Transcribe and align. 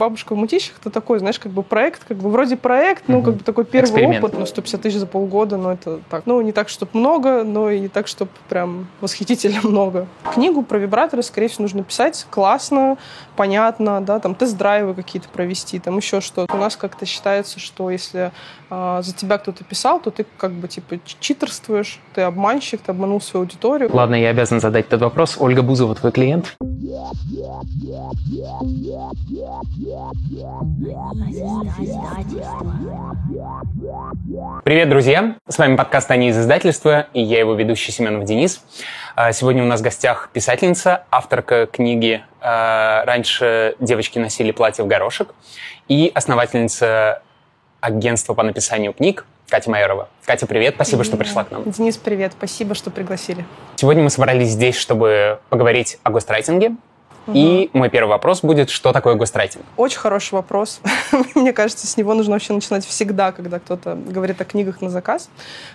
Бабушка 0.00 0.36
в 0.36 0.38
мутищах 0.38 0.76
это 0.80 0.90
такой, 0.90 1.18
знаешь, 1.18 1.40
как 1.40 1.50
бы 1.50 1.64
проект, 1.64 2.04
как 2.04 2.18
бы 2.18 2.30
вроде 2.30 2.56
проект, 2.56 3.08
ну, 3.08 3.20
как 3.20 3.34
бы 3.34 3.42
такой 3.42 3.64
первый 3.64 3.86
Эксперимент. 3.86 4.22
опыт, 4.22 4.38
ну, 4.38 4.46
150 4.46 4.80
тысяч 4.80 4.96
за 4.96 5.08
полгода, 5.08 5.56
но 5.56 5.72
это 5.72 5.98
так. 6.08 6.22
Ну, 6.24 6.40
не 6.40 6.52
так, 6.52 6.68
чтобы 6.68 6.92
много, 6.94 7.42
но 7.42 7.68
и 7.68 7.80
не 7.80 7.88
так, 7.88 8.06
чтобы 8.06 8.30
прям 8.48 8.86
восхитительно 9.00 9.58
много. 9.64 10.06
Книгу 10.32 10.62
про 10.62 10.78
вибраторы, 10.78 11.24
скорее 11.24 11.48
всего, 11.48 11.62
нужно 11.62 11.82
писать 11.82 12.28
классно, 12.30 12.96
понятно, 13.34 14.00
да, 14.00 14.20
там 14.20 14.36
тест-драйвы 14.36 14.94
какие-то 14.94 15.28
провести, 15.30 15.80
там 15.80 15.96
еще 15.96 16.20
что-то. 16.20 16.54
У 16.54 16.58
нас 16.58 16.76
как-то 16.76 17.04
считается, 17.04 17.58
что 17.58 17.90
если 17.90 18.30
а, 18.70 19.02
за 19.02 19.12
тебя 19.12 19.38
кто-то 19.38 19.64
писал, 19.64 19.98
то 19.98 20.12
ты 20.12 20.24
как 20.36 20.52
бы 20.52 20.68
типа 20.68 21.00
читерствуешь, 21.18 21.98
ты 22.14 22.20
обманщик, 22.20 22.82
ты 22.82 22.92
обманул 22.92 23.20
свою 23.20 23.46
аудиторию. 23.46 23.90
Ладно, 23.92 24.14
я 24.14 24.28
обязан 24.28 24.60
задать 24.60 24.86
этот 24.86 25.00
вопрос. 25.00 25.38
Ольга 25.40 25.62
Бузова, 25.62 25.96
твой 25.96 26.12
клиент? 26.12 26.54
Привет, 34.64 34.88
друзья! 34.88 35.34
С 35.48 35.58
вами 35.58 35.74
подкаст 35.74 36.08
«Они 36.12 36.28
из 36.28 36.38
издательства» 36.38 37.08
и 37.14 37.20
я 37.20 37.40
его 37.40 37.54
ведущий 37.54 37.90
Семенов 37.90 38.24
Денис. 38.26 38.62
А, 39.16 39.32
Сегодня 39.32 39.64
у 39.64 39.66
нас 39.66 39.80
в 39.80 39.82
гостях 39.82 40.30
писательница, 40.32 41.02
авторка 41.10 41.66
книги 41.66 42.22
а, 42.40 43.04
«Раньше 43.04 43.74
девочки 43.80 44.20
носили 44.20 44.52
платье 44.52 44.84
в 44.84 44.86
горошек» 44.86 45.34
и 45.88 46.12
основательница 46.14 47.22
агентства 47.80 48.34
по 48.34 48.44
написанию 48.44 48.92
книг 48.92 49.26
Катя 49.48 49.70
Майорова. 49.70 50.08
Катя, 50.26 50.46
привет, 50.46 50.74
спасибо, 50.74 51.04
что 51.04 51.16
пришла 51.16 51.44
к 51.44 51.50
нам. 51.50 51.70
Денис, 51.70 51.96
привет, 51.96 52.32
спасибо, 52.36 52.74
что 52.74 52.90
пригласили. 52.90 53.46
Сегодня 53.76 54.02
мы 54.02 54.10
собрались 54.10 54.50
здесь, 54.50 54.76
чтобы 54.76 55.38
поговорить 55.48 55.98
о 56.02 56.10
гострайтинге. 56.10 56.72
И 57.34 57.68
мой 57.72 57.90
первый 57.90 58.08
вопрос 58.08 58.40
будет, 58.40 58.70
что 58.70 58.92
такое 58.92 59.14
гострайтинг? 59.14 59.64
Очень 59.76 59.98
хороший 59.98 60.34
вопрос. 60.34 60.80
Мне 61.34 61.52
кажется, 61.52 61.86
с 61.86 61.96
него 61.96 62.14
нужно 62.14 62.32
вообще 62.32 62.52
начинать 62.52 62.86
всегда, 62.86 63.32
когда 63.32 63.58
кто-то 63.58 63.96
говорит 63.96 64.40
о 64.40 64.44
книгах 64.44 64.80
на 64.80 64.88
заказ. 64.88 65.28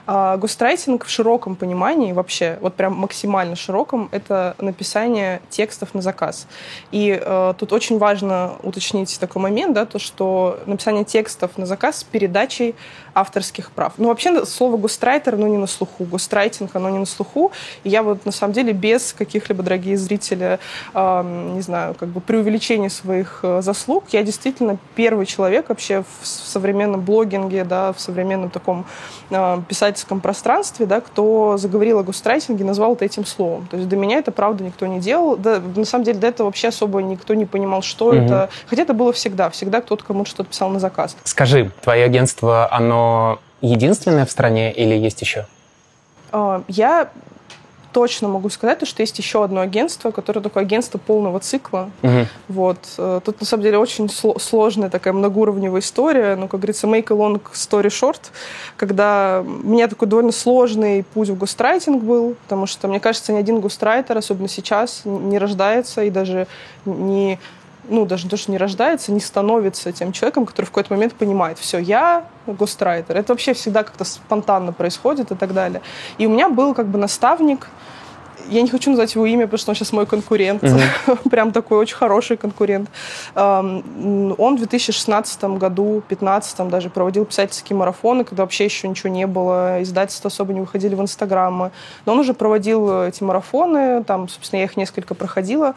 А, 0.07 0.37
Гострайтинг 0.37 1.05
в 1.05 1.09
широком 1.09 1.55
понимании, 1.55 2.11
вообще, 2.11 2.57
вот 2.61 2.73
прям 2.73 2.93
максимально 2.95 3.55
широком, 3.55 4.09
это 4.11 4.55
написание 4.59 5.41
текстов 5.49 5.93
на 5.93 6.01
заказ. 6.01 6.47
И 6.91 7.19
э, 7.21 7.53
тут 7.57 7.71
очень 7.71 7.97
важно 7.99 8.55
уточнить 8.63 9.19
такой 9.19 9.41
момент, 9.41 9.73
да, 9.73 9.85
то, 9.85 9.99
что 9.99 10.59
написание 10.65 11.03
текстов 11.03 11.57
на 11.57 11.65
заказ 11.65 11.97
с 11.97 12.03
передачей 12.03 12.75
авторских 13.13 13.71
прав. 13.71 13.93
Ну, 13.97 14.07
вообще, 14.07 14.45
слово 14.45 14.77
гострайтер, 14.77 15.35
оно 15.35 15.47
не 15.47 15.57
на 15.57 15.67
слуху. 15.67 16.03
Гострайтинг, 16.05 16.75
оно 16.75 16.89
не 16.89 16.99
на 16.99 17.05
слуху. 17.05 17.51
И 17.83 17.89
я 17.89 18.03
вот, 18.03 18.25
на 18.25 18.31
самом 18.31 18.53
деле, 18.53 18.73
без 18.73 19.13
каких-либо, 19.13 19.63
дорогие 19.63 19.97
зрители, 19.97 20.59
э, 20.93 21.49
не 21.53 21.61
знаю, 21.61 21.93
как 21.93 22.09
бы 22.09 22.21
преувеличения 22.21 22.89
своих 22.89 23.39
э, 23.43 23.61
заслуг, 23.61 24.05
я 24.11 24.23
действительно 24.23 24.77
первый 24.95 25.25
человек 25.25 25.69
вообще 25.69 26.03
в 26.21 26.27
современном 26.27 27.01
блогинге, 27.01 27.63
да, 27.63 27.93
в 27.93 27.99
современном 27.99 28.49
таком 28.49 28.85
э, 29.29 29.61
писательском 29.67 30.19
пространстве, 30.19 30.85
да, 30.85 31.01
кто 31.01 31.57
заговорил 31.57 31.99
о 31.99 32.03
гострайтинге, 32.03 32.63
назвал 32.63 32.93
это 32.93 33.05
этим 33.05 33.25
словом. 33.25 33.67
То 33.69 33.77
есть 33.77 33.89
до 33.89 33.95
меня 33.95 34.17
это, 34.17 34.31
правда, 34.31 34.63
никто 34.63 34.87
не 34.87 34.99
делал. 34.99 35.37
Да, 35.37 35.61
на 35.75 35.85
самом 35.85 36.05
деле, 36.05 36.19
до 36.19 36.27
этого 36.27 36.47
вообще 36.47 36.69
особо 36.69 37.01
никто 37.01 37.33
не 37.33 37.45
понимал, 37.45 37.81
что 37.81 38.11
Мгм. 38.11 38.25
это. 38.25 38.49
Хотя 38.67 38.81
это 38.83 38.93
было 38.93 39.13
всегда. 39.13 39.49
Всегда 39.49 39.81
кто-то 39.81 40.03
кому-то 40.03 40.29
что-то 40.29 40.49
писал 40.49 40.69
на 40.69 40.79
заказ. 40.79 41.15
Скажи, 41.23 41.71
твое 41.81 42.05
агентство, 42.05 42.67
оно 42.71 43.02
единственное 43.61 44.25
в 44.25 44.31
стране 44.31 44.71
или 44.73 44.95
есть 44.95 45.21
еще? 45.21 45.45
Э, 46.31 46.61
Я 46.67 47.09
точно 47.91 48.27
могу 48.27 48.49
сказать, 48.49 48.79
то, 48.79 48.87
что 48.87 49.03
есть 49.03 49.19
еще 49.19 49.43
одно 49.43 49.61
агентство, 49.61 50.09
которое 50.09 50.39
такое 50.41 50.63
агентство 50.63 50.97
полного 50.97 51.39
цикла. 51.39 51.91
Мгм. 52.01 52.27
Вот. 52.47 52.77
Э, 52.97 53.21
Тут, 53.23 53.39
на 53.39 53.45
самом 53.45 53.61
деле, 53.63 53.77
очень 53.77 54.05
сло- 54.05 54.39
сложная 54.39 54.89
такая 54.89 55.13
многоуровневая 55.13 55.79
история. 55.79 56.35
Ну, 56.35 56.47
как 56.47 56.59
говорится, 56.61 56.87
make 56.87 57.11
a 57.11 57.15
long 57.15 57.39
story 57.53 57.89
short. 57.89 58.19
Когда 58.77 59.41
у 59.45 59.67
меня 59.67 59.87
такой 59.87 60.07
довольно 60.07 60.31
сложный 60.31 61.03
путь 61.03 61.29
в 61.29 61.37
гострайтинг 61.37 62.01
был, 62.03 62.33
потому 62.47 62.65
что, 62.65 62.87
мне 62.87 62.99
кажется, 62.99 63.31
ни 63.31 63.37
один 63.37 63.59
гострайтер, 63.59 64.17
особенно 64.17 64.47
сейчас, 64.47 65.01
не 65.05 65.37
рождается 65.37 66.03
и 66.03 66.09
даже 66.09 66.47
не 66.85 67.37
ну, 67.89 68.05
даже 68.05 68.25
не 68.25 68.29
то, 68.29 68.37
что 68.37 68.51
не 68.51 68.57
рождается, 68.57 69.11
не 69.11 69.19
становится 69.19 69.91
тем 69.91 70.11
человеком, 70.11 70.45
который 70.45 70.65
в 70.65 70.69
какой-то 70.69 70.93
момент 70.93 71.13
понимает, 71.13 71.59
все, 71.59 71.79
я 71.79 72.25
гострайтер. 72.47 73.17
Это 73.17 73.33
вообще 73.33 73.53
всегда 73.53 73.83
как-то 73.83 74.03
спонтанно 74.03 74.73
происходит 74.73 75.31
и 75.31 75.35
так 75.35 75.53
далее. 75.53 75.81
И 76.17 76.25
у 76.25 76.29
меня 76.29 76.49
был 76.49 76.73
как 76.73 76.87
бы 76.87 76.97
наставник, 76.97 77.67
я 78.49 78.61
не 78.61 78.69
хочу 78.69 78.89
назвать 78.89 79.15
его 79.15 79.25
имя, 79.25 79.45
потому 79.45 79.57
что 79.57 79.71
он 79.71 79.75
сейчас 79.75 79.93
мой 79.93 80.05
конкурент, 80.05 80.63
прям 81.29 81.51
такой 81.51 81.77
очень 81.77 81.95
хороший 81.95 82.37
конкурент. 82.37 82.89
Он 83.35 83.83
в 84.37 84.57
2016 84.57 85.43
году, 85.43 86.03
2015 86.07 86.67
даже 86.67 86.89
проводил 86.89 87.25
писательские 87.25 87.77
марафоны, 87.77 88.23
когда 88.23 88.43
вообще 88.43 88.65
еще 88.65 88.87
ничего 88.87 89.09
не 89.09 89.27
было, 89.27 89.81
издательства 89.81 90.27
особо 90.27 90.53
не 90.53 90.59
выходили 90.59 90.95
в 90.95 91.01
Инстаграмы. 91.01 91.71
Но 92.05 92.13
он 92.13 92.19
уже 92.19 92.33
проводил 92.33 93.03
эти 93.03 93.23
марафоны, 93.23 94.03
там, 94.03 94.27
собственно, 94.27 94.59
я 94.59 94.65
их 94.65 94.77
несколько 94.77 95.15
проходила. 95.15 95.75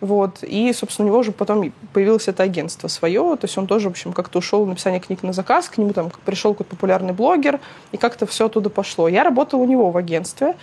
Вот. 0.00 0.42
И, 0.42 0.72
собственно, 0.72 1.06
у 1.06 1.08
него 1.08 1.18
уже 1.18 1.32
потом 1.32 1.72
появилось 1.92 2.28
это 2.28 2.42
агентство 2.42 2.88
свое. 2.88 3.36
То 3.36 3.44
есть 3.46 3.58
он 3.58 3.66
тоже, 3.66 3.88
в 3.88 3.92
общем, 3.92 4.12
как-то 4.12 4.38
ушел 4.38 4.64
в 4.64 4.68
написание 4.68 5.00
книг 5.00 5.22
на 5.22 5.32
заказ. 5.32 5.68
К 5.68 5.78
нему 5.78 5.92
там 5.92 6.10
пришел 6.24 6.54
какой-то 6.54 6.70
популярный 6.70 7.12
блогер, 7.12 7.60
и 7.92 7.96
как-то 7.96 8.26
все 8.26 8.46
оттуда 8.46 8.70
пошло. 8.70 9.08
Я 9.08 9.24
работала 9.24 9.60
у 9.60 9.66
него 9.66 9.90
в 9.90 9.96
агентстве. 9.96 10.54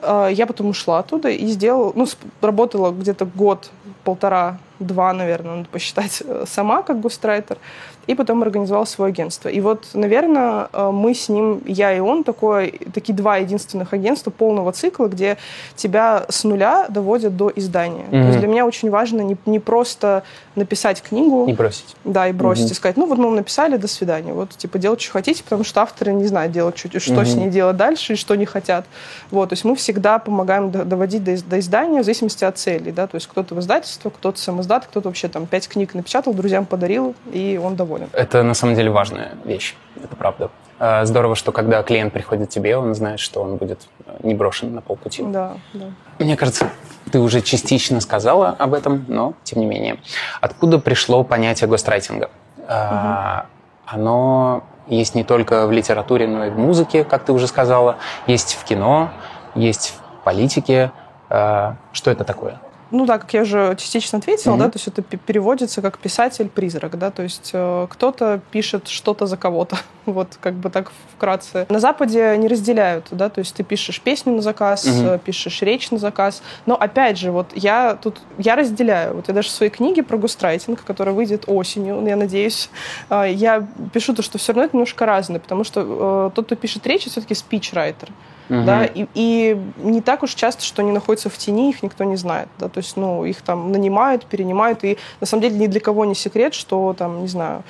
Э, 0.00 0.28
Я 0.32 0.46
потом 0.46 0.68
ушла 0.68 0.98
оттуда 0.98 1.28
и 1.28 1.46
сделала... 1.46 1.92
Ну, 1.94 2.06
работала 2.40 2.90
где-то 2.90 3.26
год, 3.26 3.70
полтора, 4.04 4.58
два, 4.80 5.12
наверное, 5.12 5.56
надо 5.56 5.68
посчитать, 5.68 6.22
э, 6.24 6.44
сама 6.48 6.82
как 6.82 7.00
гострайтер. 7.00 7.58
И 8.06 8.14
потом 8.14 8.42
организовала 8.42 8.86
свое 8.86 9.10
агентство. 9.10 9.48
И 9.48 9.60
вот, 9.60 9.86
наверное, 9.94 10.68
э, 10.72 10.90
мы 10.90 11.14
с 11.14 11.28
ним, 11.28 11.60
я 11.66 11.96
и 11.96 12.00
он, 12.00 12.24
такое, 12.24 12.72
такие 12.92 13.14
два 13.14 13.36
единственных 13.36 13.92
агентства 13.92 14.30
полного 14.30 14.72
цикла, 14.72 15.06
где 15.06 15.36
тебя 15.76 16.24
с 16.28 16.42
нуля 16.44 16.86
доводят 16.88 17.36
до 17.36 17.52
издания. 17.54 18.04
То 18.10 18.16
Мгм. 18.16 18.26
есть 18.28 18.38
для 18.38 18.48
меня 18.48 18.66
очень 18.66 18.90
важно 18.90 19.20
не, 19.20 19.36
не 19.46 19.60
просто 19.60 20.22
написать 20.56 21.02
книгу, 21.02 21.46
Не 21.46 21.52
бросить. 21.52 21.94
да, 22.04 22.26
и 22.28 22.32
бросить, 22.32 22.64
Мгм. 22.64 22.72
и 22.72 22.74
сказать, 22.74 22.96
ну 22.96 23.06
вот 23.06 23.18
мы 23.18 23.24
вам 23.26 23.36
написали, 23.36 23.76
до 23.76 23.86
свидания. 23.86 24.32
Вот, 24.32 24.50
типа, 24.50 24.78
делать, 24.78 25.00
что 25.00 25.12
хотите, 25.12 25.44
потому 25.44 25.62
что 25.62 25.82
авторы 25.82 26.12
не 26.12 26.26
знают 26.26 26.52
делать, 26.52 26.76
что, 26.78 26.98
что 26.98 27.24
с 27.24 27.34
ней 27.34 27.48
делать 27.50 27.76
дальше 27.76 28.14
и 28.14 28.16
что 28.16 28.34
не 28.34 28.46
хотят. 28.46 28.86
Вот, 29.30 29.50
то 29.50 29.52
есть 29.52 29.64
мы 29.64 29.76
всегда 29.76 30.18
помогаем 30.18 30.70
до- 30.70 30.84
доводить 30.84 31.22
до, 31.22 31.36
до 31.44 31.60
издания 31.60 32.00
в 32.00 32.04
зависимости 32.04 32.44
от 32.44 32.58
целей, 32.58 32.90
да, 32.92 33.06
то 33.06 33.14
есть 33.16 33.28
кто-то 33.28 33.54
в 33.54 33.60
издательство, 33.60 34.10
кто-то 34.10 34.38
сам 34.38 34.60
издат, 34.60 34.86
кто-то 34.86 35.08
вообще 35.08 35.28
там 35.28 35.46
пять 35.46 35.68
книг 35.68 35.94
напечатал, 35.94 36.34
друзьям 36.34 36.66
подарил, 36.66 37.14
и 37.32 37.60
он 37.62 37.76
доволен. 37.76 37.99
Это 38.12 38.42
на 38.42 38.54
самом 38.54 38.74
деле 38.74 38.90
важная 38.90 39.32
вещь, 39.44 39.74
это 40.02 40.16
правда. 40.16 40.50
Э, 40.78 41.04
Здорово, 41.04 41.34
что 41.36 41.52
когда 41.52 41.82
клиент 41.82 42.12
приходит 42.12 42.48
к 42.48 42.50
тебе, 42.50 42.76
он 42.76 42.94
знает, 42.94 43.20
что 43.20 43.42
он 43.42 43.56
будет 43.56 43.88
э, 44.06 44.16
не 44.22 44.34
брошен 44.34 44.74
на 44.74 44.80
полпути. 44.80 45.22
Да, 45.22 45.54
да. 45.74 45.86
Мне 46.18 46.36
кажется, 46.36 46.70
ты 47.12 47.18
уже 47.18 47.40
частично 47.42 48.00
сказала 48.00 48.50
об 48.58 48.74
этом, 48.74 49.04
но 49.08 49.34
тем 49.44 49.60
не 49.60 49.66
менее. 49.66 49.98
Откуда 50.40 50.78
пришло 50.78 51.24
понятие 51.24 51.68
гострайтинга? 51.68 52.30
А, 52.68 53.46
Оно 53.86 54.62
есть 54.86 55.14
не 55.14 55.24
только 55.24 55.66
в 55.66 55.72
литературе, 55.72 56.26
но 56.26 56.46
и 56.46 56.50
в 56.50 56.58
музыке, 56.58 57.04
как 57.04 57.24
ты 57.24 57.32
уже 57.32 57.46
сказала, 57.46 57.96
есть 58.26 58.54
в 58.54 58.64
кино, 58.64 59.10
есть 59.54 59.94
в 59.96 60.24
политике. 60.24 60.92
А, 61.28 61.76
Что 61.92 62.10
это 62.10 62.24
такое? 62.24 62.58
Ну 62.90 63.06
да, 63.06 63.18
как 63.18 63.32
я 63.34 63.42
уже 63.42 63.76
частично 63.78 64.18
ответила, 64.18 64.54
Мгм. 64.54 64.64
да, 64.64 64.70
то 64.70 64.76
есть 64.76 64.88
это 64.88 65.02
пе- 65.02 65.16
переводится 65.16 65.80
как 65.82 65.98
писатель-призрак, 65.98 66.98
да, 66.98 67.10
то 67.10 67.22
есть 67.22 67.50
э, 67.52 67.86
кто-то 67.88 68.40
пишет 68.50 68.88
что-то 68.88 69.26
за 69.26 69.36
кого-то, 69.36 69.76
вот 70.06 70.36
как 70.40 70.54
бы 70.54 70.70
так 70.70 70.90
вкратце. 71.16 71.66
На 71.68 71.78
Западе 71.78 72.36
не 72.36 72.48
разделяют, 72.48 73.06
да, 73.12 73.28
то 73.28 73.38
есть 73.38 73.54
ты 73.54 73.62
пишешь 73.62 74.00
песню 74.00 74.32
на 74.34 74.42
заказ, 74.42 74.86
э, 74.86 75.18
пишешь 75.24 75.62
речь 75.62 75.90
на 75.90 75.98
заказ, 75.98 76.42
но 76.66 76.74
опять 76.74 77.16
же, 77.18 77.30
вот 77.30 77.50
я 77.54 77.94
тут, 77.94 78.18
я 78.38 78.56
разделяю, 78.56 79.14
вот 79.14 79.28
я 79.28 79.34
даже 79.34 79.48
в 79.48 79.52
своей 79.52 79.70
книге 79.70 80.02
про 80.02 80.16
густрайтинг, 80.16 80.82
которая 80.84 81.14
выйдет 81.14 81.44
осенью, 81.46 82.04
я 82.06 82.16
надеюсь, 82.16 82.70
э, 83.08 83.26
я 83.32 83.66
пишу 83.92 84.14
то, 84.14 84.22
что 84.22 84.38
все 84.38 84.52
равно 84.52 84.64
это 84.64 84.76
немножко 84.76 85.06
разное, 85.06 85.38
потому 85.38 85.62
что 85.64 86.28
э, 86.32 86.34
тот, 86.34 86.46
кто 86.46 86.56
пишет 86.56 86.86
речь, 86.86 87.06
все-таки 87.06 87.34
спичрайтер, 87.34 88.08
Мгм. 88.50 88.66
да, 88.66 88.84
и, 88.84 89.06
и 89.14 89.56
не 89.76 90.00
так 90.00 90.24
уж 90.24 90.34
часто, 90.34 90.64
что 90.64 90.82
они 90.82 90.90
находятся 90.90 91.30
в 91.30 91.38
тени, 91.38 91.70
их 91.70 91.84
никто 91.84 92.02
не 92.02 92.16
знает, 92.16 92.48
да, 92.58 92.68
то 92.68 92.78
есть, 92.78 92.96
ну, 92.96 93.24
их 93.24 93.42
там 93.42 93.70
нанимают, 93.70 94.26
перенимают, 94.26 94.82
и 94.82 94.98
на 95.20 95.26
самом 95.26 95.42
деле 95.42 95.56
ни 95.56 95.68
для 95.68 95.80
кого 95.80 96.04
не 96.04 96.16
секрет, 96.16 96.52
что 96.52 96.92
там, 96.98 97.22
не 97.22 97.28
знаю, 97.28 97.62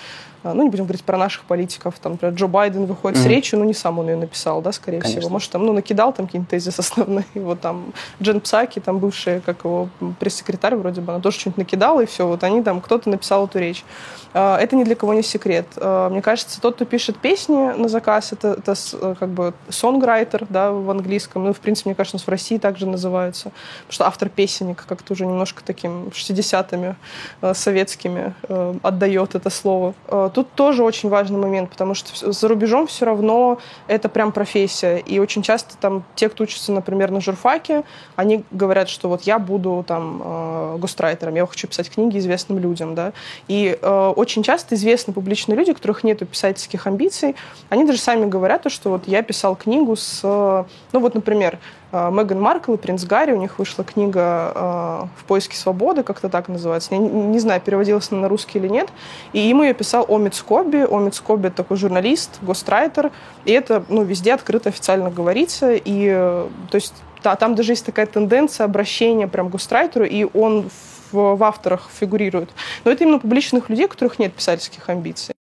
ну, 0.42 0.62
не 0.62 0.70
будем 0.70 0.84
говорить 0.84 1.04
про 1.04 1.16
наших 1.16 1.44
политиков, 1.44 1.98
там, 1.98 2.12
например, 2.12 2.34
Джо 2.34 2.46
Байден 2.46 2.86
выходит 2.86 3.18
mm-hmm. 3.18 3.22
с 3.22 3.26
речью, 3.26 3.58
ну, 3.58 3.64
не 3.64 3.74
сам 3.74 3.98
он 3.98 4.08
ее 4.08 4.16
написал, 4.16 4.62
да, 4.62 4.72
скорее 4.72 5.00
Конечно. 5.00 5.20
всего. 5.20 5.32
Может, 5.32 5.50
там, 5.50 5.66
ну, 5.66 5.72
накидал 5.72 6.12
там 6.12 6.26
какие-нибудь 6.26 6.50
тезисы 6.50 6.80
основные. 6.80 7.24
Вот 7.34 7.60
там 7.60 7.92
Джен 8.22 8.40
Псаки, 8.40 8.80
там 8.80 8.98
бывшая, 8.98 9.40
как 9.40 9.64
его 9.64 9.88
пресс-секретарь 10.18 10.76
вроде 10.76 11.00
бы, 11.00 11.12
она 11.12 11.20
тоже 11.20 11.38
что-нибудь 11.40 11.58
накидала, 11.58 12.00
и 12.00 12.06
все. 12.06 12.26
Вот 12.26 12.44
они 12.44 12.62
там, 12.62 12.80
кто-то 12.80 13.10
написал 13.10 13.46
эту 13.46 13.58
речь. 13.58 13.84
А, 14.32 14.58
это 14.58 14.76
ни 14.76 14.84
для 14.84 14.94
кого 14.94 15.14
не 15.14 15.22
секрет. 15.22 15.66
А, 15.76 16.08
мне 16.08 16.22
кажется, 16.22 16.60
тот, 16.60 16.76
кто 16.76 16.84
пишет 16.84 17.18
песни 17.18 17.72
на 17.76 17.88
заказ, 17.88 18.32
это, 18.32 18.48
это 18.48 18.74
э, 18.94 19.14
как 19.18 19.30
бы 19.30 19.54
сонграйтер, 19.68 20.46
да, 20.48 20.70
в 20.70 20.90
английском. 20.90 21.44
Ну, 21.44 21.52
в 21.52 21.58
принципе, 21.58 21.90
мне 21.90 21.94
кажется, 21.94 22.18
в 22.18 22.28
России 22.28 22.58
также 22.58 22.86
называются. 22.86 23.50
Потому 23.80 23.92
что 23.92 24.06
автор 24.06 24.28
песенник 24.28 24.84
как-то 24.86 25.14
уже 25.14 25.26
немножко 25.26 25.62
таким 25.64 26.08
60-ми 26.08 26.94
э, 27.42 27.54
советскими 27.54 28.34
э, 28.48 28.74
отдает 28.82 29.34
это 29.34 29.50
слово. 29.50 29.94
Тут 30.30 30.52
тоже 30.52 30.82
очень 30.84 31.08
важный 31.08 31.38
момент, 31.38 31.70
потому 31.70 31.94
что 31.94 32.32
за 32.32 32.48
рубежом 32.48 32.86
все 32.86 33.06
равно 33.06 33.58
это 33.88 34.08
прям 34.08 34.32
профессия. 34.32 34.98
И 34.98 35.18
очень 35.18 35.42
часто 35.42 35.76
там 35.76 36.04
те, 36.14 36.28
кто 36.28 36.44
учится, 36.44 36.72
например, 36.72 37.10
на 37.10 37.20
журфаке, 37.20 37.84
они 38.16 38.44
говорят, 38.50 38.88
что 38.88 39.08
вот 39.08 39.22
я 39.22 39.38
буду 39.38 39.84
там 39.86 40.78
гострайтером, 40.78 41.34
я 41.34 41.46
хочу 41.46 41.66
писать 41.66 41.90
книги 41.90 42.18
известным 42.18 42.58
людям, 42.58 42.94
да. 42.94 43.12
И 43.48 43.78
очень 43.82 44.42
часто 44.42 44.74
известны 44.74 45.12
публичные 45.12 45.56
люди, 45.56 45.70
у 45.70 45.74
которых 45.74 46.04
нет 46.04 46.20
писательских 46.28 46.86
амбиций, 46.86 47.34
они 47.68 47.84
даже 47.84 47.98
сами 47.98 48.26
говорят, 48.26 48.70
что 48.70 48.90
вот 48.90 49.08
я 49.08 49.22
писал 49.22 49.56
книгу 49.56 49.96
с... 49.96 50.20
Ну 50.22 51.00
вот, 51.00 51.14
например, 51.14 51.58
э, 51.89 51.89
Меган 51.92 52.40
Маркл 52.40 52.74
и 52.74 52.76
принц 52.76 53.04
Гарри, 53.04 53.32
у 53.32 53.36
них 53.36 53.58
вышла 53.58 53.84
книга 53.84 54.52
э, 54.54 55.06
«В 55.20 55.24
поиске 55.24 55.56
свободы», 55.56 56.04
как-то 56.04 56.28
так 56.28 56.48
называется. 56.48 56.94
Я 56.94 56.98
не, 56.98 57.38
знаю, 57.40 57.60
переводилась 57.60 58.08
она 58.12 58.22
на 58.22 58.28
русский 58.28 58.58
или 58.58 58.68
нет. 58.68 58.88
И 59.32 59.50
им 59.50 59.62
ее 59.62 59.74
писал 59.74 60.06
Омид 60.08 60.34
Скобби. 60.36 60.86
Омид 60.88 61.14
Скобби— 61.16 61.48
такой 61.56 61.76
журналист, 61.76 62.38
гострайтер. 62.42 63.10
И 63.44 63.50
это 63.50 63.82
ну, 63.88 64.04
везде 64.04 64.34
открыто 64.34 64.68
официально 64.68 65.10
говорится. 65.10 65.72
И, 65.72 66.08
э, 66.12 66.48
то 66.70 66.74
есть, 66.76 66.94
да, 67.24 67.34
там 67.34 67.56
даже 67.56 67.72
есть 67.72 67.84
такая 67.84 68.06
тенденция 68.06 68.64
обращения 68.64 69.26
прям 69.26 69.48
к 69.48 69.52
гострайтеру, 69.52 70.04
и 70.04 70.28
он 70.32 70.70
в, 71.10 71.36
в 71.36 71.42
авторах 71.42 71.88
фигурируют. 71.92 72.50
Но 72.84 72.92
это 72.92 73.02
именно 73.02 73.18
публичных 73.18 73.68
людей, 73.68 73.86
у 73.86 73.88
которых 73.88 74.20
нет 74.20 74.32
писательских 74.32 74.88
амбиций. 74.88 75.34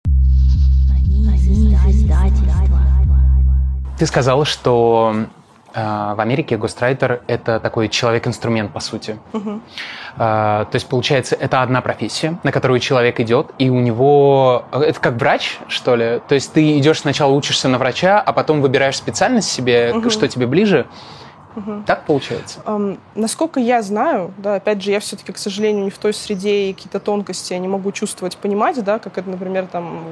Ты 3.99 4.05
сказала, 4.05 4.45
что 4.45 5.13
э, 5.13 5.25
в 5.73 6.19
Америке 6.19 6.57
гострайтер— 6.57 7.21
это 7.27 7.59
такой 7.59 7.89
человек-инструмент, 7.89 8.71
по 8.71 8.79
сути. 8.79 9.19
Угу. 9.33 9.61
Э, 10.15 10.17
то 10.17 10.69
есть, 10.73 10.87
получается, 10.87 11.35
это 11.35 11.61
одна 11.61 11.81
профессия, 11.81 12.39
на 12.43 12.51
которую 12.51 12.79
человек 12.79 13.19
идет, 13.19 13.51
и 13.57 13.69
у 13.69 13.79
него... 13.79 14.65
Это 14.71 14.99
как 14.99 15.15
врач, 15.15 15.59
что 15.67 15.95
ли? 15.95 16.21
То 16.27 16.35
есть 16.35 16.53
ты 16.53 16.77
идешь 16.77 16.99
сначала 16.99 17.31
учишься 17.31 17.67
на 17.67 17.77
врача, 17.77 18.19
а 18.19 18.33
потом 18.33 18.61
выбираешь 18.61 18.97
специальность 18.97 19.49
себе, 19.49 19.93
угу. 19.93 20.09
что 20.09 20.27
тебе 20.27 20.47
ближе, 20.47 20.87
Угу. 21.55 21.83
Так 21.85 22.05
получается? 22.05 22.59
Эм, 22.65 22.99
насколько 23.15 23.59
я 23.59 23.81
знаю, 23.81 24.31
да, 24.37 24.55
опять 24.55 24.81
же, 24.81 24.91
я 24.91 24.99
все-таки, 24.99 25.31
к 25.31 25.37
сожалению, 25.37 25.83
не 25.83 25.89
в 25.89 25.97
той 25.97 26.13
среде 26.13 26.69
и 26.69 26.73
какие-то 26.73 26.99
тонкости 26.99 27.53
я 27.53 27.59
не 27.59 27.67
могу 27.67 27.91
чувствовать, 27.91 28.37
понимать, 28.37 28.81
да, 28.83 28.99
как 28.99 29.17
это, 29.17 29.29
например, 29.29 29.67
там 29.67 30.03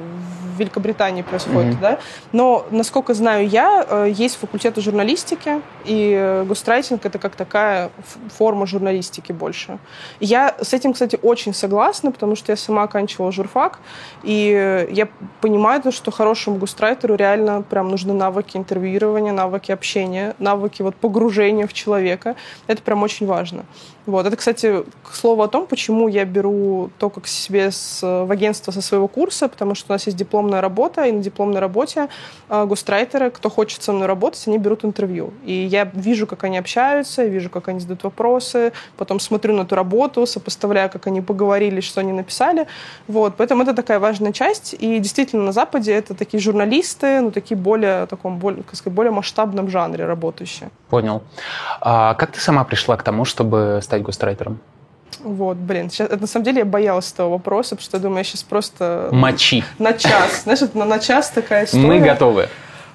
в 0.56 0.60
Великобритании 0.60 1.22
происходит, 1.22 1.74
угу. 1.74 1.80
да. 1.80 1.98
Но, 2.32 2.66
насколько 2.70 3.14
знаю 3.14 3.48
я, 3.48 3.86
э, 3.88 4.08
есть 4.10 4.36
факультеты 4.36 4.80
журналистики, 4.80 5.60
и 5.84 6.44
гострайтинг 6.46 7.06
это 7.06 7.18
как 7.18 7.36
такая 7.36 7.90
форма 8.36 8.66
журналистики 8.66 9.32
больше. 9.32 9.78
Я 10.20 10.54
с 10.60 10.74
этим, 10.74 10.92
кстати, 10.92 11.18
очень 11.22 11.54
согласна, 11.54 12.10
потому 12.10 12.34
что 12.34 12.52
я 12.52 12.56
сама 12.56 12.82
оканчивала 12.82 13.30
журфак, 13.30 13.78
и 14.22 14.86
я 14.90 15.08
понимаю, 15.40 15.78
что 15.92 16.10
хорошему 16.10 16.56
гострайтеру 16.56 17.14
реально 17.14 17.62
прям 17.62 17.88
нужны 17.88 18.12
навыки 18.12 18.56
интервьюирования, 18.56 19.32
навыки 19.32 19.70
общения, 19.70 20.34
навыки 20.38 20.82
вот 20.82 20.96
погружения 20.96 21.27
погружение 21.28 21.66
в 21.66 21.72
человека. 21.72 22.34
Это 22.68 22.82
прям 22.82 23.02
очень 23.02 23.26
важно. 23.26 23.64
Вот. 24.06 24.26
Это, 24.26 24.36
кстати, 24.36 24.84
к 25.02 25.14
слову 25.14 25.42
о 25.42 25.48
том, 25.48 25.66
почему 25.66 26.08
я 26.08 26.24
беру 26.24 26.90
то, 26.98 27.10
как 27.10 27.26
себе 27.26 27.70
с, 27.70 28.00
в 28.02 28.32
агентство 28.32 28.72
со 28.72 28.80
своего 28.80 29.06
курса, 29.06 29.48
потому 29.48 29.74
что 29.74 29.92
у 29.92 29.92
нас 29.92 30.06
есть 30.06 30.16
дипломная 30.18 30.62
работа, 30.62 31.04
и 31.04 31.12
на 31.12 31.22
дипломной 31.22 31.60
работе 31.60 32.08
э, 32.48 32.64
гострайтеры, 32.64 33.30
кто 33.30 33.50
хочет 33.50 33.82
со 33.82 33.92
мной 33.92 34.06
работать, 34.06 34.48
они 34.48 34.58
берут 34.58 34.84
интервью. 34.84 35.32
И 35.44 35.52
я 35.52 35.90
вижу, 35.92 36.26
как 36.26 36.44
они 36.44 36.58
общаются, 36.58 37.24
вижу, 37.24 37.50
как 37.50 37.68
они 37.68 37.80
задают 37.80 38.04
вопросы, 38.04 38.72
потом 38.96 39.20
смотрю 39.20 39.54
на 39.54 39.62
эту 39.62 39.74
работу, 39.74 40.26
сопоставляю, 40.26 40.88
как 40.90 41.06
они 41.06 41.20
поговорили, 41.20 41.80
что 41.80 42.00
они 42.00 42.12
написали. 42.12 42.66
Вот. 43.08 43.34
Поэтому 43.36 43.62
это 43.62 43.74
такая 43.74 43.98
важная 43.98 44.32
часть. 44.32 44.74
И 44.80 44.98
действительно, 45.00 45.42
на 45.42 45.52
Западе 45.52 45.92
это 45.92 46.14
такие 46.14 46.40
журналисты, 46.40 47.20
ну, 47.20 47.30
такие 47.30 47.58
более, 47.58 48.06
таком, 48.06 48.38
более, 48.38 48.62
сказать, 48.72 48.94
более 48.94 49.12
масштабном 49.12 49.68
жанре 49.68 50.06
работающие. 50.06 50.70
Понял. 50.88 51.17
А 51.80 52.14
как 52.14 52.32
ты 52.32 52.40
сама 52.40 52.64
пришла 52.64 52.96
к 52.96 53.02
тому, 53.02 53.24
чтобы 53.24 53.80
стать 53.82 54.02
гострайтером? 54.02 54.60
Вот, 55.20 55.56
блин, 55.56 55.90
сейчас, 55.90 56.10
на 56.20 56.26
самом 56.26 56.44
деле 56.44 56.60
я 56.60 56.64
боялась 56.64 57.12
этого 57.12 57.30
вопроса, 57.30 57.70
потому 57.70 57.84
что 57.84 57.96
я 57.96 58.02
думаю, 58.02 58.18
я 58.18 58.24
сейчас 58.24 58.42
просто... 58.42 59.08
Мочи. 59.10 59.64
На 59.78 59.92
час. 59.92 60.42
Знаешь, 60.44 60.62
это 60.62 60.78
на 60.78 60.98
час 60.98 61.30
такая 61.30 61.64
история. 61.64 61.86
Мы 61.86 62.00
готовы. 62.00 62.48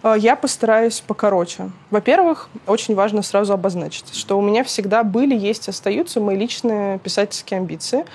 А, 0.04 0.16
я 0.16 0.36
постараюсь 0.36 1.02
покороче. 1.02 1.72
Во-первых, 1.90 2.50
очень 2.68 2.94
важно 2.94 3.24
сразу 3.24 3.54
обозначить, 3.54 4.14
что 4.16 4.38
у 4.38 4.42
меня 4.42 4.64
всегда 4.64 5.04
были, 5.04 5.36
есть, 5.36 5.70
остаются 5.70 6.20
мои 6.20 6.38
личные 6.38 7.00
писательские 7.00 7.60
амбиции. 7.60 8.06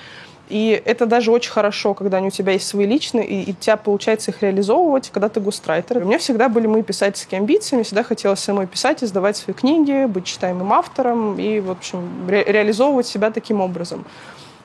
И 0.49 0.81
это 0.83 1.05
даже 1.05 1.31
очень 1.31 1.51
хорошо, 1.51 1.93
когда 1.93 2.17
они 2.17 2.27
у 2.27 2.31
тебя 2.31 2.53
есть 2.53 2.67
свои 2.67 2.87
личные, 2.87 3.25
и, 3.25 3.51
и 3.51 3.53
тебя 3.53 3.77
получается 3.77 4.31
их 4.31 4.41
реализовывать, 4.41 5.11
когда 5.11 5.29
ты 5.29 5.39
густрайтер. 5.39 5.99
У 5.99 6.07
меня 6.07 6.17
всегда 6.17 6.49
были 6.49 6.65
мои 6.65 6.81
писательские 6.81 7.39
амбиции, 7.39 7.75
мне 7.75 7.83
всегда 7.83 8.03
хотелось 8.03 8.39
самой 8.39 8.65
писать, 8.65 9.03
издавать 9.03 9.37
свои 9.37 9.53
книги, 9.53 10.05
быть 10.05 10.25
читаемым 10.25 10.73
автором 10.73 11.39
и, 11.39 11.59
в 11.59 11.69
общем, 11.69 12.27
ре- 12.27 12.43
реализовывать 12.47 13.05
себя 13.05 13.29
таким 13.29 13.61
образом. 13.61 14.05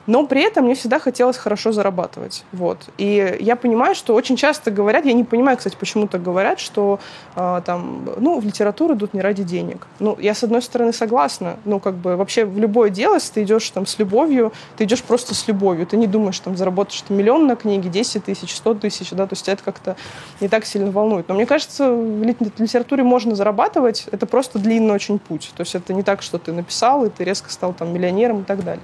Но 0.07 0.25
при 0.27 0.41
этом 0.41 0.65
мне 0.65 0.75
всегда 0.75 0.99
хотелось 0.99 1.37
хорошо 1.37 1.71
зарабатывать. 1.71 2.43
Вот. 2.51 2.77
И 2.97 3.37
я 3.39 3.55
понимаю, 3.55 3.95
что 3.95 4.13
очень 4.13 4.35
часто 4.35 4.71
говорят, 4.71 5.05
я 5.05 5.13
не 5.13 5.23
понимаю, 5.23 5.57
кстати, 5.57 5.75
почему 5.79 6.07
так 6.07 6.21
говорят, 6.21 6.59
что 6.59 6.99
э, 7.35 7.61
там, 7.65 8.07
ну, 8.17 8.39
в 8.39 8.45
литературу 8.45 8.93
идут 8.93 9.13
не 9.13 9.21
ради 9.21 9.43
денег. 9.43 9.87
Ну, 9.99 10.17
я, 10.19 10.33
с 10.33 10.43
одной 10.43 10.61
стороны, 10.61 10.93
согласна. 10.93 11.57
Ну, 11.65 11.79
как 11.79 11.95
бы, 11.95 12.15
вообще 12.15 12.45
в 12.45 12.59
любое 12.59 12.89
дело, 12.89 13.15
если 13.15 13.33
ты 13.33 13.43
идешь 13.43 13.69
там 13.71 13.85
с 13.85 13.97
любовью, 13.97 14.53
ты 14.77 14.83
идешь 14.83 15.03
просто 15.03 15.33
с 15.33 15.47
любовью. 15.47 15.87
Ты 15.87 15.97
не 15.97 16.07
думаешь, 16.07 16.39
там, 16.39 16.55
заработаешь 16.55 17.01
ты 17.01 17.13
миллион 17.13 17.47
на 17.47 17.55
книге, 17.55 17.89
10 17.89 18.25
тысяч, 18.25 18.55
100 18.55 18.75
тысяч, 18.75 19.09
да, 19.11 19.25
то 19.25 19.33
есть 19.33 19.49
это 19.49 19.63
как-то 19.63 19.95
не 20.39 20.47
так 20.47 20.65
сильно 20.65 20.91
волнует. 20.91 21.27
Но 21.27 21.35
мне 21.35 21.45
кажется, 21.45 21.91
в 21.91 22.23
литературе 22.23 23.03
можно 23.03 23.35
зарабатывать, 23.35 24.05
это 24.11 24.25
просто 24.25 24.59
длинный 24.59 24.93
очень 24.93 25.19
путь. 25.19 25.51
То 25.55 25.61
есть 25.61 25.75
это 25.75 25.93
не 25.93 26.03
так, 26.03 26.21
что 26.21 26.37
ты 26.37 26.51
написал, 26.51 27.05
и 27.05 27.09
ты 27.09 27.23
резко 27.23 27.51
стал 27.51 27.73
там 27.73 27.93
миллионером 27.93 28.41
и 28.41 28.43
так 28.43 28.63
далее. 28.63 28.83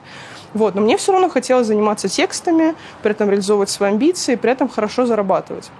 Вот. 0.53 0.75
Но 0.75 0.81
мне 0.81 0.97
все 0.97 1.11
равно 1.11 1.29
хотелось 1.29 1.67
заниматься 1.67 2.07
текстами, 2.07 2.75
при 3.01 3.11
этом 3.11 3.29
реализовывать 3.29 3.69
свои 3.69 3.91
амбиции, 3.91 4.35
при 4.35 4.51
этом 4.51 4.67
хорошо 4.69 5.05
зарабатывать. 5.05 5.71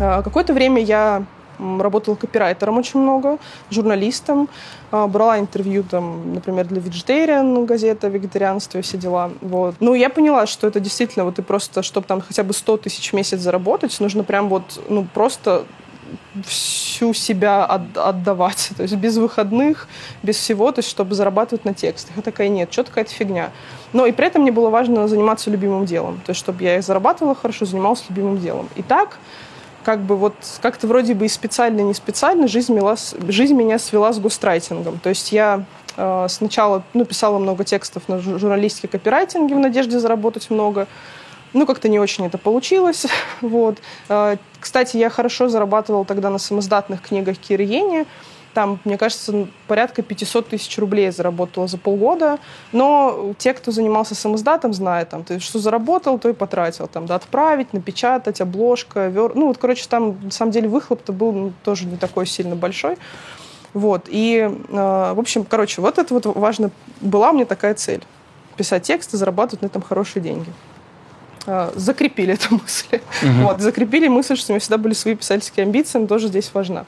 А, 0.00 0.22
какое-то 0.22 0.54
время 0.54 0.82
я 0.82 1.24
работала 1.58 2.14
копирайтером 2.14 2.78
очень 2.78 3.00
много, 3.00 3.38
журналистом, 3.70 4.48
а, 4.90 5.06
брала 5.06 5.38
интервью, 5.38 5.82
там, 5.82 6.34
например, 6.34 6.66
для 6.66 6.80
Vegetarian, 6.80 7.66
газета 7.66 8.08
«Вегетарианство» 8.08 8.78
и 8.78 8.82
все 8.82 8.96
дела. 8.96 9.32
Вот. 9.40 9.74
Ну, 9.80 9.94
я 9.94 10.08
поняла, 10.08 10.46
что 10.46 10.68
это 10.68 10.78
действительно, 10.80 11.24
вот 11.24 11.38
и 11.38 11.42
просто, 11.42 11.82
чтобы 11.82 12.06
там 12.06 12.20
хотя 12.20 12.44
бы 12.44 12.52
100 12.52 12.76
тысяч 12.78 13.10
в 13.10 13.12
месяц 13.14 13.40
заработать, 13.40 13.98
нужно 14.00 14.22
прям 14.22 14.48
вот, 14.48 14.80
ну, 14.88 15.06
просто 15.12 15.64
всю 16.46 17.14
себя 17.14 17.64
от, 17.64 17.96
отдавать, 17.96 18.70
то 18.76 18.82
есть 18.82 18.94
без 18.96 19.16
выходных, 19.16 19.88
без 20.22 20.36
всего, 20.36 20.72
то 20.72 20.80
есть 20.80 20.88
чтобы 20.88 21.14
зарабатывать 21.14 21.64
на 21.64 21.74
текстах. 21.74 22.16
Я 22.16 22.22
такая, 22.22 22.48
нет, 22.48 22.72
что 22.72 22.84
какая-то 22.84 23.12
фигня. 23.12 23.50
Но 23.92 24.06
и 24.06 24.12
при 24.12 24.26
этом 24.26 24.42
мне 24.42 24.52
было 24.52 24.70
важно 24.70 25.08
заниматься 25.08 25.50
любимым 25.50 25.86
делом, 25.86 26.20
то 26.24 26.30
есть 26.30 26.40
чтобы 26.40 26.62
я 26.62 26.80
зарабатывала 26.82 27.34
хорошо, 27.34 27.64
занималась 27.64 28.04
любимым 28.08 28.38
делом. 28.38 28.68
И 28.76 28.82
так, 28.82 29.18
как 29.84 30.00
бы 30.00 30.16
вот 30.16 30.34
как-то 30.60 30.86
вроде 30.86 31.14
бы 31.14 31.24
и 31.24 31.28
специально, 31.28 31.80
и 31.80 31.84
не 31.84 31.94
специально 31.94 32.46
жизнь, 32.46 32.74
мила, 32.74 32.96
жизнь 33.28 33.54
меня 33.54 33.78
свела 33.78 34.12
с 34.12 34.18
гострайтингом. 34.18 34.98
То 34.98 35.08
есть 35.08 35.32
я 35.32 35.64
э, 35.96 36.26
сначала 36.28 36.82
ну, 36.92 37.04
писала 37.04 37.38
много 37.38 37.64
текстов 37.64 38.02
на 38.08 38.18
журналистике 38.18 38.88
копирайтинге 38.88 39.54
в 39.54 39.58
надежде 39.58 39.98
заработать 39.98 40.50
много, 40.50 40.86
ну, 41.52 41.66
как-то 41.66 41.88
не 41.88 41.98
очень 41.98 42.26
это 42.26 42.38
получилось. 42.38 43.06
Вот. 43.40 43.78
А, 44.08 44.36
кстати, 44.60 44.96
я 44.96 45.10
хорошо 45.10 45.48
зарабатывала 45.48 46.04
тогда 46.04 46.30
на 46.30 46.38
самоздатных 46.38 47.02
книгах 47.02 47.38
Кириени. 47.38 48.06
Там, 48.54 48.80
мне 48.84 48.98
кажется, 48.98 49.46
порядка 49.68 50.02
500 50.02 50.48
тысяч 50.48 50.76
рублей 50.78 51.10
заработала 51.12 51.68
за 51.68 51.78
полгода. 51.78 52.38
Но 52.72 53.34
те, 53.38 53.52
кто 53.52 53.70
занимался 53.70 54.14
самоздатом, 54.14 54.72
знают, 54.72 55.10
там, 55.10 55.22
ты 55.22 55.38
что 55.38 55.58
заработал, 55.58 56.18
то 56.18 56.28
и 56.28 56.32
потратил. 56.32 56.88
Там, 56.88 57.06
да, 57.06 57.14
отправить, 57.14 57.72
напечатать, 57.72 58.40
обложка, 58.40 59.06
вер... 59.06 59.34
Ну, 59.34 59.46
вот, 59.48 59.58
короче, 59.58 59.86
там, 59.88 60.18
на 60.20 60.30
самом 60.30 60.50
деле, 60.50 60.68
выхлоп-то 60.68 61.12
был 61.12 61.32
ну, 61.32 61.52
тоже 61.62 61.86
не 61.86 61.96
такой 61.96 62.26
сильно 62.26 62.56
большой. 62.56 62.96
Вот. 63.74 64.06
И, 64.08 64.38
э, 64.38 65.12
в 65.14 65.18
общем, 65.20 65.44
короче, 65.44 65.80
вот 65.80 65.98
это 65.98 66.12
вот 66.12 66.26
важно. 66.26 66.70
Была 67.00 67.32
меня 67.32 67.44
такая 67.44 67.74
цель. 67.74 68.02
писать 68.56 68.82
тексты, 68.82 69.16
зарабатывать 69.16 69.62
на 69.62 69.66
этом 69.66 69.82
хорошие 69.82 70.20
деньги. 70.20 70.50
А, 71.48 71.72
закрепили 71.74 72.34
эту 72.34 72.54
мысль. 72.62 73.00
Угу. 73.22 73.32
Вот, 73.42 73.60
закрепили 73.60 74.06
мысль, 74.08 74.36
что 74.36 74.52
у 74.52 74.54
меня 74.54 74.60
всегда 74.60 74.76
были 74.76 74.92
свои 74.92 75.14
писательские 75.14 75.64
амбиции, 75.64 75.98
но 75.98 76.06
тоже 76.06 76.28
здесь 76.28 76.50
важна. 76.52 76.84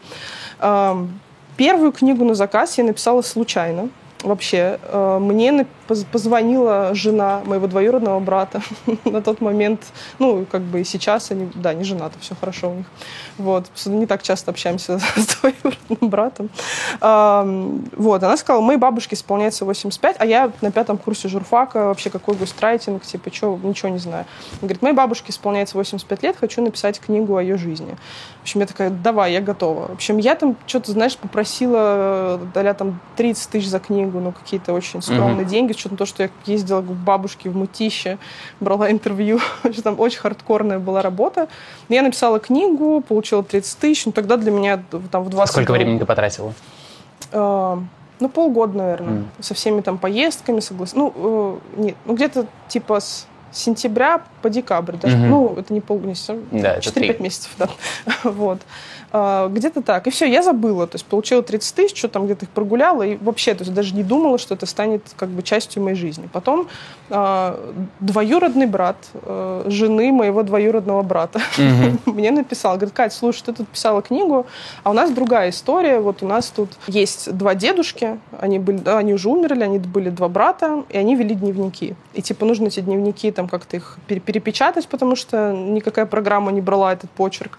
Первую 1.57 1.93
книгу 1.93 2.25
на 2.25 2.35
заказ 2.35 2.79
я 2.79 2.85
написала 2.85 3.23
случайно 3.23 3.88
вообще. 4.23 4.79
Э, 4.85 5.19
мне 5.21 5.67
позвонила 6.12 6.95
жена 6.95 7.43
моего 7.45 7.67
двоюродного 7.67 8.21
брата 8.21 8.62
на 9.05 9.23
тот 9.23 9.41
момент, 9.41 9.87
ну, 10.19 10.47
как 10.50 10.62
бы 10.62 10.81
и 10.81 10.85
сейчас 10.85 11.31
они, 11.31 11.50
да, 11.55 11.75
не 11.75 11.85
женаты, 11.85 12.19
все 12.21 12.35
хорошо 12.39 12.71
у 12.71 12.75
них. 12.75 12.87
Вот, 13.39 13.67
не 13.87 14.07
так 14.07 14.23
часто 14.23 14.50
общаемся 14.50 14.99
с 15.17 15.27
двоюродным 15.27 16.11
братом. 16.11 16.50
Вот, 17.00 18.23
она 18.23 18.37
сказала, 18.37 18.62
моей 18.62 18.79
бабушке 18.79 19.17
исполняется 19.17 19.65
85, 19.65 20.17
а 20.19 20.27
я 20.27 20.53
на 20.61 20.71
пятом 20.71 20.99
курсе 20.99 21.29
журфака, 21.29 21.87
вообще 21.87 22.11
какой 22.11 22.37
густрайтинг, 22.37 23.03
типа, 23.03 23.33
что, 23.33 23.59
ничего 23.62 23.89
не 23.89 23.99
знаю. 23.99 24.27
Она 24.53 24.61
говорит, 24.62 24.83
моей 24.83 24.95
бабушке 24.95 25.31
исполняется 25.31 25.77
85 25.77 26.23
лет, 26.23 26.37
хочу 26.39 26.62
написать 26.62 27.00
книгу 27.00 27.37
о 27.37 27.43
ее 27.43 27.57
жизни. 27.57 27.97
В 28.39 28.43
общем, 28.43 28.61
я 28.61 28.67
такая, 28.67 28.91
давай, 28.91 29.33
я 29.33 29.41
готова. 29.41 29.89
В 29.89 29.93
общем, 29.93 30.19
я 30.19 30.35
там 30.35 30.57
что-то, 30.67 30.93
знаешь, 30.93 31.17
попросила, 31.17 32.41
даля 32.55 32.75
там 32.75 33.00
30 33.17 33.50
тысяч 33.50 33.69
за 33.69 33.81
книгу, 33.81 34.10
ну, 34.19 34.33
какие-то 34.33 34.73
очень 34.73 35.02
скромные 35.02 35.45
mm-hmm. 35.45 35.49
деньги, 35.49 35.73
что-то 35.73 35.97
то, 35.97 36.07
что 36.07 36.25
я 36.25 36.31
ездила 36.47 36.81
к 36.81 36.87
бабушке 36.87 37.50
в 37.50 37.57
Мутище, 37.57 38.19
брала 38.59 38.90
интервью, 38.90 39.40
там 39.85 40.00
очень 40.00 40.19
хардкорная 40.19 40.79
была 40.79 41.02
работа. 41.02 41.49
Я 41.88 42.02
написала 42.02 42.40
книгу, 42.40 43.02
получила 43.07 43.43
30 43.43 43.79
тысяч, 43.79 44.07
ну, 44.07 44.12
тогда 44.12 44.37
для 44.37 44.50
меня 44.50 44.83
там 45.11 45.25
в 45.25 45.31
20 45.31 45.52
Сколько 45.52 45.73
времени 45.73 45.99
ты 45.99 46.07
потратила? 46.07 46.52
Э, 47.33 47.79
ну, 48.19 48.29
полгода, 48.29 48.76
наверное, 48.76 49.19
mm. 49.19 49.25
со 49.40 49.55
всеми 49.55 49.81
там 49.81 49.99
поездками, 49.99 50.61
соглас... 50.61 50.95
Ну, 50.95 51.61
э, 51.76 51.81
нет, 51.81 51.97
ну, 52.05 52.14
где-то 52.14 52.47
типа 52.69 53.00
с 53.00 53.26
сентября 53.52 54.23
по 54.43 54.50
декабрь 54.50 54.97
даже. 54.97 55.17
Mm-hmm. 55.17 55.29
Ну, 55.29 55.55
это 55.57 55.73
не 55.75 55.81
полмесяца, 55.81 56.37
да, 56.50 56.79
4-5 56.79 57.23
месяцев, 57.23 57.50
да. 57.59 57.69
вот. 58.25 58.61
А, 59.12 59.49
где-то 59.49 59.83
так. 59.83 60.07
И 60.07 60.11
все, 60.11 60.26
я 60.26 60.43
забыла. 60.43 60.87
То 60.87 60.97
есть 60.97 61.05
получила 61.05 61.43
30 61.43 61.75
тысяч, 61.75 61.99
что 61.99 62.09
там 62.09 62.26
где-то 62.26 62.45
их 62.45 62.50
прогуляла, 62.50 63.02
и 63.02 63.17
вообще 63.17 63.55
то 63.55 63.64
есть 63.64 63.75
даже 63.75 63.95
не 63.95 64.05
думала, 64.05 64.38
что 64.38 64.55
это 64.55 64.67
станет 64.67 65.02
как 65.17 65.29
бы 65.31 65.43
частью 65.43 65.83
моей 65.83 65.97
жизни. 65.97 66.29
Потом 66.33 66.69
э, 67.09 67.75
двоюродный 68.00 68.67
брат 68.67 68.97
э, 69.14 69.64
жены 69.67 70.12
моего 70.12 70.43
двоюродного 70.43 71.02
брата 71.02 71.40
угу. 71.59 72.12
мне 72.12 72.31
написал, 72.31 72.76
говорит, 72.76 72.95
Кать, 72.95 73.12
слушай, 73.12 73.43
ты 73.47 73.52
тут 73.52 73.69
писала 73.69 74.00
книгу, 74.02 74.47
а 74.85 74.90
у 74.90 74.93
нас 74.93 75.11
другая 75.11 75.50
история. 75.50 75.99
Вот 75.99 76.23
у 76.23 76.29
нас 76.29 76.49
тут 76.49 76.71
есть 76.87 77.33
два 77.33 77.55
дедушки, 77.55 78.19
они, 78.38 78.59
были, 78.59 78.88
они 78.88 79.14
уже 79.14 79.29
умерли, 79.29 79.64
они 79.64 79.79
были 79.79 80.11
два 80.11 80.29
брата, 80.29 80.85
и 80.88 80.97
они 80.97 81.17
вели 81.17 81.35
дневники. 81.35 81.95
И 82.14 82.23
типа 82.23 82.45
нужно 82.45 82.69
эти 82.69 82.81
дневники 82.81 83.31
там 83.33 83.49
как-то 83.49 83.76
их 83.76 83.99
перепечатать, 84.07 84.87
потому 84.87 85.17
что 85.17 85.52
никакая 85.52 86.07
программа 86.07 86.52
не 86.52 86.61
брала 86.61 86.93
этот 86.93 87.11
почерк. 87.11 87.59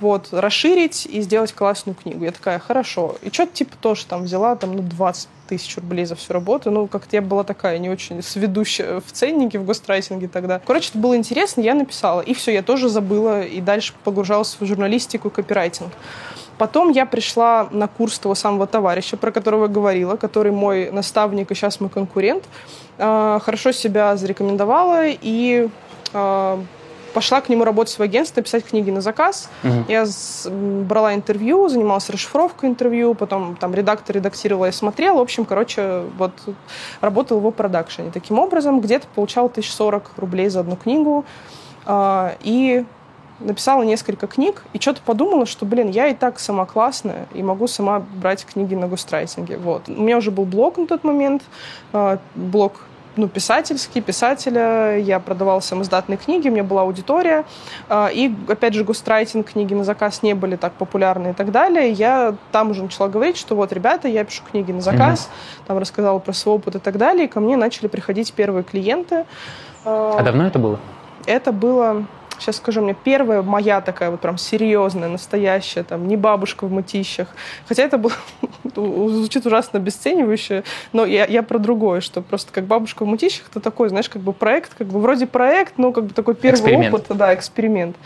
Вот, 0.00 0.28
расширить 0.32 0.87
открыть 0.88 1.06
и 1.06 1.20
сделать 1.20 1.52
классную 1.52 1.94
книгу. 1.94 2.24
Я 2.24 2.32
такая, 2.32 2.58
хорошо. 2.58 3.16
И 3.22 3.30
что-то 3.30 3.52
типа 3.52 3.76
тоже 3.80 4.06
там 4.06 4.24
взяла 4.24 4.56
там, 4.56 4.74
ну, 4.74 4.82
20 4.82 5.28
тысяч 5.48 5.76
рублей 5.76 6.04
за 6.04 6.14
всю 6.14 6.32
работу. 6.32 6.70
Ну, 6.70 6.86
как-то 6.86 7.16
я 7.16 7.22
была 7.22 7.44
такая 7.44 7.78
не 7.78 7.90
очень 7.90 8.22
сведущая 8.22 9.00
в 9.00 9.12
ценнике, 9.12 9.58
в 9.58 9.64
гострайтинге 9.64 10.28
тогда. 10.28 10.60
Короче, 10.66 10.90
это 10.90 10.98
было 10.98 11.16
интересно, 11.16 11.62
я 11.62 11.74
написала. 11.74 12.20
И 12.20 12.34
все, 12.34 12.52
я 12.52 12.62
тоже 12.62 12.88
забыла 12.88 13.42
и 13.42 13.60
дальше 13.60 13.92
погружалась 14.04 14.56
в 14.60 14.66
журналистику 14.66 15.28
и 15.28 15.30
копирайтинг. 15.30 15.92
Потом 16.58 16.90
я 16.90 17.06
пришла 17.06 17.68
на 17.70 17.86
курс 17.86 18.18
того 18.18 18.34
самого 18.34 18.66
товарища, 18.66 19.16
про 19.16 19.30
которого 19.30 19.64
я 19.64 19.68
говорила, 19.68 20.16
который 20.16 20.52
мой 20.52 20.90
наставник 20.90 21.50
и 21.50 21.54
сейчас 21.54 21.80
мой 21.80 21.90
конкурент. 21.90 22.44
А, 22.98 23.38
хорошо 23.38 23.72
себя 23.72 24.16
зарекомендовала 24.16 25.04
и 25.06 25.68
а, 26.12 26.60
пошла 27.14 27.40
к 27.40 27.48
нему 27.48 27.64
работать 27.64 27.98
в 27.98 28.02
агентство, 28.02 28.42
писать 28.42 28.64
книги 28.64 28.90
на 28.90 29.00
заказ. 29.00 29.50
Угу. 29.64 29.84
Я 29.88 30.06
брала 30.50 31.14
интервью, 31.14 31.68
занималась 31.68 32.08
расшифровкой 32.10 32.70
интервью, 32.70 33.14
потом 33.14 33.56
там 33.56 33.74
редактор 33.74 34.16
редактировала 34.16 34.66
и 34.66 34.72
смотрела. 34.72 35.18
В 35.18 35.22
общем, 35.22 35.44
короче, 35.44 36.02
вот 36.16 36.32
работал 37.00 37.40
в 37.40 37.50
продакшене. 37.50 38.10
Таким 38.12 38.38
образом, 38.38 38.80
где-то 38.80 39.06
получал 39.14 39.46
1040 39.46 40.12
рублей 40.16 40.48
за 40.48 40.60
одну 40.60 40.76
книгу. 40.76 41.24
А, 41.86 42.36
и 42.40 42.84
написала 43.40 43.82
несколько 43.82 44.26
книг 44.26 44.64
и 44.72 44.80
что-то 44.80 45.00
подумала, 45.02 45.46
что, 45.46 45.64
блин, 45.64 45.90
я 45.90 46.08
и 46.08 46.14
так 46.14 46.40
сама 46.40 46.66
классная 46.66 47.26
и 47.32 47.42
могу 47.42 47.66
сама 47.66 48.00
брать 48.00 48.44
книги 48.44 48.74
на 48.74 48.88
густрайтинге. 48.88 49.58
Вот. 49.58 49.88
У 49.88 50.02
меня 50.02 50.18
уже 50.18 50.30
был 50.30 50.44
блог 50.44 50.76
на 50.76 50.86
тот 50.86 51.04
момент, 51.04 51.42
а, 51.92 52.18
блог 52.34 52.80
ну, 53.18 53.28
писательский, 53.28 54.00
писателя, 54.00 54.96
я 54.96 55.20
продавала 55.20 55.60
самоздатные 55.60 56.16
книги, 56.16 56.48
у 56.48 56.52
меня 56.52 56.64
была 56.64 56.82
аудитория, 56.82 57.44
а, 57.88 58.08
и, 58.08 58.32
опять 58.48 58.74
же, 58.74 58.84
густрайтинг, 58.84 59.50
книги 59.50 59.74
на 59.74 59.84
заказ 59.84 60.22
не 60.22 60.34
были 60.34 60.56
так 60.56 60.72
популярны 60.74 61.30
и 61.30 61.32
так 61.32 61.50
далее. 61.50 61.90
Я 61.90 62.34
там 62.52 62.70
уже 62.70 62.82
начала 62.82 63.08
говорить, 63.08 63.36
что 63.36 63.54
вот, 63.56 63.72
ребята, 63.72 64.08
я 64.08 64.24
пишу 64.24 64.42
книги 64.50 64.72
на 64.72 64.80
заказ, 64.80 65.28
mm-hmm. 65.28 65.66
там 65.66 65.78
рассказала 65.78 66.18
про 66.18 66.32
свой 66.32 66.56
опыт 66.56 66.76
и 66.76 66.78
так 66.78 66.96
далее, 66.96 67.26
и 67.26 67.28
ко 67.28 67.40
мне 67.40 67.56
начали 67.56 67.88
приходить 67.88 68.32
первые 68.32 68.62
клиенты. 68.62 69.26
А 69.84 70.22
давно 70.22 70.46
это 70.46 70.58
было? 70.58 70.78
Это 71.26 71.52
было 71.52 72.06
сейчас 72.38 72.56
скажу, 72.56 72.80
мне 72.80 72.94
первая 72.94 73.42
моя 73.42 73.80
такая 73.80 74.10
вот 74.10 74.20
прям 74.20 74.38
серьезная, 74.38 75.08
настоящая, 75.08 75.82
там, 75.82 76.06
не 76.08 76.16
бабушка 76.16 76.66
в 76.66 76.72
мытищах. 76.72 77.28
Хотя 77.66 77.82
это 77.84 77.98
было, 77.98 78.12
звучит 78.74 79.46
ужасно 79.46 79.78
обесценивающе, 79.78 80.64
но 80.92 81.04
я, 81.04 81.26
я 81.26 81.42
про 81.42 81.58
другое, 81.58 82.00
что 82.00 82.22
просто 82.22 82.52
как 82.52 82.64
бабушка 82.64 83.04
в 83.04 83.06
мытищах, 83.06 83.48
это 83.50 83.60
такой, 83.60 83.88
знаешь, 83.88 84.08
как 84.08 84.22
бы 84.22 84.32
проект, 84.32 84.74
как 84.74 84.86
бы 84.88 85.00
вроде 85.00 85.26
проект, 85.26 85.78
но 85.78 85.92
как 85.92 86.04
бы 86.04 86.14
такой 86.14 86.34
первый 86.34 86.60
эксперимент. 86.60 86.94
опыт, 86.94 87.16
да, 87.16 87.34
эксперимент. 87.34 87.96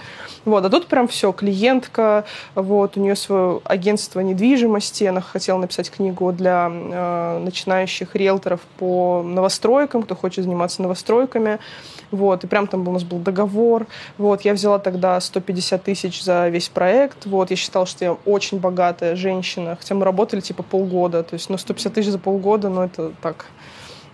Вот, 0.44 0.64
а 0.64 0.70
тут 0.70 0.88
прям 0.88 1.06
все, 1.06 1.32
клиентка, 1.32 2.24
вот, 2.54 2.96
у 2.96 3.00
нее 3.00 3.14
свое 3.14 3.60
агентство 3.64 4.20
недвижимости, 4.20 5.04
она 5.04 5.20
хотела 5.20 5.58
написать 5.58 5.90
книгу 5.90 6.32
для 6.32 6.68
э, 6.70 7.38
начинающих 7.44 8.16
риэлторов 8.16 8.60
по 8.78 9.22
новостройкам, 9.22 10.02
кто 10.02 10.16
хочет 10.16 10.44
заниматься 10.44 10.82
новостройками, 10.82 11.58
вот, 12.10 12.42
и 12.42 12.46
прям 12.48 12.66
там 12.66 12.86
у 12.86 12.92
нас 12.92 13.04
был 13.04 13.18
договор, 13.18 13.86
вот, 14.22 14.42
я 14.42 14.54
взяла 14.54 14.78
тогда 14.78 15.20
150 15.20 15.82
тысяч 15.82 16.22
за 16.22 16.48
весь 16.48 16.68
проект, 16.68 17.26
вот, 17.26 17.50
я 17.50 17.56
считала, 17.56 17.84
что 17.84 18.04
я 18.04 18.12
очень 18.12 18.58
богатая 18.58 19.16
женщина, 19.16 19.76
хотя 19.78 19.94
мы 19.94 20.04
работали 20.04 20.40
типа 20.40 20.62
полгода, 20.62 21.22
то 21.22 21.34
есть, 21.34 21.50
ну, 21.50 21.58
150 21.58 21.92
тысяч 21.92 22.10
за 22.10 22.18
полгода, 22.18 22.68
ну, 22.68 22.82
это 22.82 23.12
так, 23.20 23.46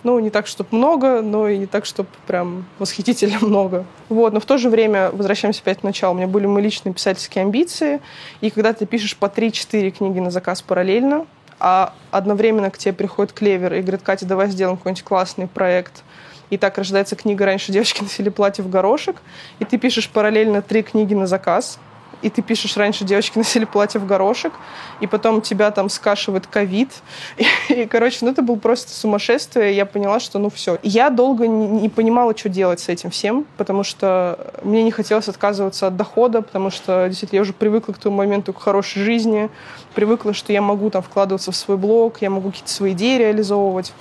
ну, 0.02 0.18
не 0.18 0.30
так, 0.30 0.46
чтобы 0.46 0.70
много, 0.72 1.22
но 1.22 1.48
и 1.48 1.58
не 1.58 1.66
так, 1.66 1.84
чтобы 1.84 2.08
прям 2.26 2.64
восхитительно 2.78 3.38
много. 3.42 3.84
Вот, 4.08 4.32
но 4.32 4.40
в 4.40 4.46
то 4.46 4.58
же 4.58 4.70
время, 4.70 5.10
возвращаемся 5.12 5.60
опять 5.60 5.80
к 5.80 5.82
началу, 5.82 6.14
у 6.14 6.16
меня 6.16 6.26
были 6.26 6.46
мои 6.46 6.64
личные 6.64 6.92
писательские 6.94 7.42
амбиции, 7.42 8.00
и 8.40 8.50
когда 8.50 8.72
ты 8.72 8.86
пишешь 8.86 9.16
по 9.16 9.26
3-4 9.26 9.90
книги 9.90 10.18
на 10.18 10.30
заказ 10.30 10.62
параллельно, 10.62 11.26
а 11.60 11.92
одновременно 12.10 12.70
к 12.70 12.78
тебе 12.78 12.92
приходит 12.92 13.32
клевер 13.32 13.74
и 13.74 13.82
говорит, 13.82 14.02
Катя, 14.02 14.26
давай 14.26 14.48
сделаем 14.48 14.76
какой-нибудь 14.76 15.02
классный 15.02 15.48
проект, 15.48 16.04
и 16.50 16.56
так 16.56 16.78
рождается 16.78 17.16
книга 17.16 17.44
«Раньше 17.44 17.72
девочки 17.72 18.02
носили 18.02 18.28
платье 18.28 18.64
в 18.64 18.70
горошек», 18.70 19.16
и 19.58 19.64
ты 19.64 19.78
пишешь 19.78 20.08
параллельно 20.08 20.62
три 20.62 20.82
книги 20.82 21.14
на 21.14 21.26
заказ, 21.26 21.78
и 22.22 22.30
ты 22.30 22.42
пишешь, 22.42 22.76
раньше 22.76 23.04
девочки 23.04 23.38
носили 23.38 23.64
платье 23.64 24.00
в 24.00 24.06
горошек, 24.06 24.52
и 25.00 25.06
потом 25.06 25.40
тебя 25.40 25.70
там 25.70 25.88
скашивает 25.88 26.46
ковид. 26.46 26.90
И, 27.68 27.86
короче, 27.86 28.18
ну 28.22 28.30
это 28.30 28.42
было 28.42 28.56
просто 28.56 28.92
сумасшествие, 28.92 29.72
и 29.72 29.76
я 29.76 29.86
поняла, 29.86 30.20
что 30.20 30.38
ну 30.38 30.50
все. 30.50 30.78
Я 30.82 31.10
долго 31.10 31.46
не 31.46 31.88
понимала, 31.88 32.36
что 32.36 32.48
делать 32.48 32.80
с 32.80 32.88
этим 32.88 33.10
всем, 33.10 33.46
потому 33.56 33.84
что 33.84 34.52
мне 34.62 34.82
не 34.82 34.90
хотелось 34.90 35.28
отказываться 35.28 35.86
от 35.86 35.96
дохода, 35.96 36.42
потому 36.42 36.70
что 36.70 37.06
действительно 37.08 37.38
я 37.38 37.42
уже 37.42 37.52
привыкла 37.52 37.92
к 37.92 37.98
тому 37.98 38.16
моменту 38.16 38.52
к 38.52 38.60
хорошей 38.60 39.02
жизни, 39.02 39.50
привыкла, 39.94 40.32
что 40.32 40.52
я 40.52 40.62
могу 40.62 40.90
там 40.90 41.02
вкладываться 41.02 41.52
в 41.52 41.56
свой 41.56 41.76
блог, 41.76 42.20
я 42.22 42.30
могу 42.30 42.50
какие-то 42.50 42.70
свои 42.70 42.92
идеи 42.92 43.18
реализовывать. 43.18 43.92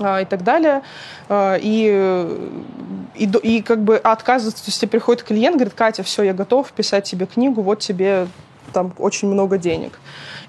А, 0.00 0.20
и 0.22 0.24
так 0.24 0.42
далее. 0.42 0.82
А, 1.28 1.56
и, 1.60 2.28
и, 3.14 3.24
и 3.24 3.62
как 3.62 3.82
бы 3.82 3.96
отказываться, 3.96 4.64
то 4.64 4.68
есть 4.68 4.80
тебе 4.80 4.90
приходит 4.90 5.22
клиент, 5.22 5.56
говорит, 5.56 5.74
Катя, 5.74 6.02
все, 6.02 6.22
я 6.22 6.32
готов 6.32 6.72
писать 6.72 7.04
тебе 7.04 7.26
книгу, 7.26 7.62
вот 7.62 7.80
тебе 7.80 8.28
там 8.76 8.92
очень 8.98 9.28
много 9.28 9.56
денег. 9.56 9.98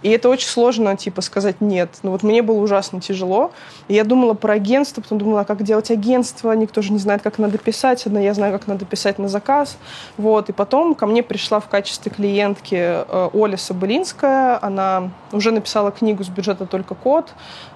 И 0.03 0.09
это 0.09 0.27
очень 0.27 0.49
сложно, 0.49 0.97
типа, 0.97 1.21
сказать 1.21 1.61
нет. 1.61 1.89
Ну 2.03 2.11
вот 2.11 2.23
мне 2.23 2.41
было 2.41 2.57
ужасно 2.57 2.99
тяжело. 2.99 3.51
И 3.87 3.93
я 3.93 4.03
думала 4.03 4.33
про 4.33 4.53
агентство, 4.55 5.01
потом 5.01 5.17
думала, 5.17 5.45
как 5.45 5.63
делать 5.63 5.89
агентство. 5.91 6.51
Никто 6.51 6.81
же 6.81 6.91
не 6.91 6.99
знает, 6.99 7.21
как 7.21 7.39
надо 7.39 7.57
писать. 7.57 8.05
Одна 8.05 8.19
я 8.19 8.33
знаю, 8.33 8.51
как 8.51 8.67
надо 8.67 8.83
писать 8.83 9.17
на 9.17 9.29
заказ. 9.29 9.77
Вот. 10.17 10.49
И 10.49 10.51
потом 10.51 10.93
ко 10.93 11.05
мне 11.05 11.23
пришла 11.23 11.61
в 11.61 11.69
качестве 11.69 12.11
клиентки 12.11 12.75
э, 12.75 13.29
Оля 13.33 13.55
Соболинская. 13.55 14.59
Она 14.61 15.09
уже 15.31 15.51
написала 15.51 15.91
книгу 15.91 16.25
с 16.25 16.27
бюджета 16.27 16.65
«Только 16.65 16.93
код». 16.95 17.29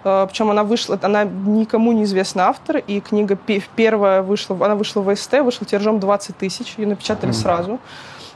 Э, 0.04 0.28
Причем 0.30 0.52
она 0.52 0.66
вышла, 0.66 1.00
она 1.02 1.24
никому 1.24 1.94
неизвестный 1.94 2.44
автор. 2.44 2.78
И 2.78 3.00
книга 3.00 3.38
первая 3.76 4.22
вышла, 4.22 4.58
она 4.66 4.76
вышла 4.76 5.00
в 5.00 5.16
СТ, 5.16 5.40
вышла 5.40 5.66
тиражом 5.66 6.02
20 6.02 6.38
тысяч. 6.38 6.76
Ее 6.78 6.88
напечатали 6.88 7.32
сразу. 7.32 7.80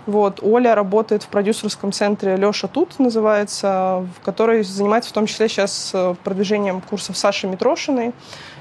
Вот. 0.05 0.39
Оля 0.43 0.75
работает 0.75 1.24
в 1.24 1.27
продюсерском 1.27 1.91
центре 1.91 2.35
«Леша 2.35 2.67
тут» 2.67 3.00
называется, 3.00 4.05
в 4.17 4.24
который 4.24 4.63
занимается 4.63 5.09
в 5.09 5.13
том 5.13 5.25
числе 5.25 5.50
сейчас 5.50 5.91
э, 5.93 6.15
продвижением 6.24 6.81
курсов 6.81 7.17
Саши 7.17 7.47
Митрошиной 7.47 8.13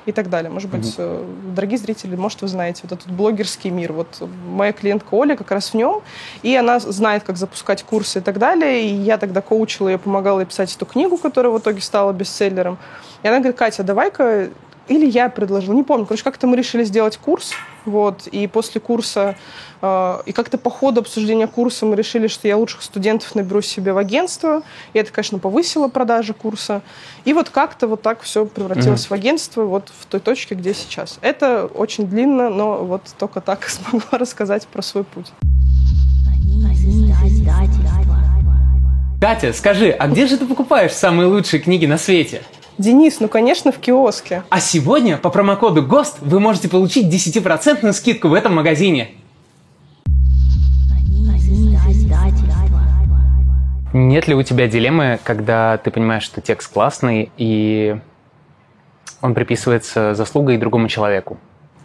и 0.07 0.13
так 0.13 0.31
далее. 0.31 0.51
Может 0.51 0.71
быть, 0.71 0.97
mm-hmm. 0.97 1.55
дорогие 1.55 1.79
зрители, 1.79 2.17
может, 2.17 2.41
вы 2.43 2.49
знаете 2.49 2.81
вот 2.85 2.93
этот 2.93 3.11
блогерский 3.11 3.71
мир. 3.71 3.93
Вот 3.93 4.27
моя 4.47 4.73
клиентка 4.73 5.15
Оля 5.15 5.37
как 5.37 5.51
раз 5.51 5.71
в 5.71 5.75
нем, 5.75 6.03
и 6.43 6.55
она 6.57 6.81
знает, 6.81 7.25
как 7.25 7.37
запускать 7.37 7.83
курсы 7.83 8.21
и 8.21 8.23
так 8.23 8.39
далее. 8.39 8.83
И 8.83 8.95
я 8.95 9.19
тогда 9.19 9.41
коучила 9.41 9.89
ее, 9.89 9.99
помогала 9.99 10.41
ей 10.41 10.47
писать 10.47 10.75
эту 10.75 10.87
книгу, 10.87 11.17
которая 11.19 11.53
в 11.53 11.59
итоге 11.59 11.81
стала 11.81 12.13
бестселлером. 12.13 12.79
И 13.23 13.29
она 13.29 13.39
говорит, 13.39 13.57
Катя, 13.57 13.83
давай-ка 13.83 14.49
или 14.89 15.07
я 15.07 15.29
предложила, 15.29 15.75
не 15.75 15.83
помню. 15.83 16.07
Короче, 16.07 16.25
как-то 16.25 16.47
мы 16.47 16.57
решили 16.57 16.85
сделать 16.85 17.17
курс, 17.17 17.53
вот, 17.87 18.27
и 18.27 18.47
после 18.47 18.81
курса, 18.81 19.37
э, 19.83 20.23
и 20.27 20.33
как-то 20.33 20.59
по 20.59 20.71
ходу 20.71 21.01
обсуждения 21.01 21.47
курса 21.47 21.87
мы 21.87 21.97
решили, 21.97 22.27
что 22.27 22.49
я 22.49 22.57
лучших 22.57 22.83
студентов 22.83 23.35
наберу 23.35 23.63
себе 23.63 23.93
в 23.93 23.99
агентство, 23.99 24.63
и 24.93 24.99
это, 24.99 25.13
конечно, 25.13 25.39
повысило 25.39 25.89
продажи 25.89 26.35
курса. 26.35 26.83
И 27.25 27.33
вот 27.33 27.51
как-то 27.51 27.87
вот 27.87 28.03
так 28.03 28.23
все 28.23 28.47
превратилось 28.47 29.05
mm-hmm. 29.05 29.09
в 29.09 29.13
агентство 29.13 29.63
вот 29.65 29.91
в 29.99 30.07
той 30.07 30.21
точке, 30.21 30.55
где 30.55 30.75
сейчас. 30.75 31.19
Это 31.21 31.67
очень 31.67 32.07
длинно, 32.07 32.51
но 32.51 32.85
вот 32.85 33.03
только 33.19 33.41
так 33.41 33.65
смогла 33.69 34.19
рассказать 34.19 34.67
про 34.67 34.83
свой 34.83 35.05
путь. 35.05 35.33
Катя, 39.21 39.55
скажи, 39.55 39.91
а 39.91 40.07
где 40.09 40.27
же 40.27 40.37
ты 40.37 40.45
покупаешь 40.45 40.93
самые 40.93 41.29
лучшие 41.29 41.59
книги 41.59 41.87
на 41.87 41.97
свете? 41.97 42.43
Денис, 42.77 43.21
ну, 43.21 43.29
конечно, 43.29 43.71
в 43.71 43.79
киоске. 43.79 44.43
А 44.49 44.61
сегодня 44.61 45.17
по 45.17 45.31
промокоду 45.31 45.83
ГОСТ 45.83 46.19
вы 46.21 46.41
можете 46.41 46.69
получить 46.69 47.07
10% 47.07 47.93
скидку 47.93 48.29
в 48.29 48.35
этом 48.35 48.55
магазине. 48.55 49.13
Нет 53.93 54.27
ли 54.27 54.35
у 54.35 54.43
тебя 54.43 54.67
дилеммы, 54.67 55.21
когда 55.23 55.79
ты 55.79 55.93
понимаешь, 55.93 56.25
что 56.25 56.41
текст 56.41 56.73
классный, 56.73 57.31
и 57.37 57.97
он 59.21 59.35
приписывается 59.35 60.15
заслугой 60.15 60.57
другому 60.57 60.89
человеку? 60.89 61.39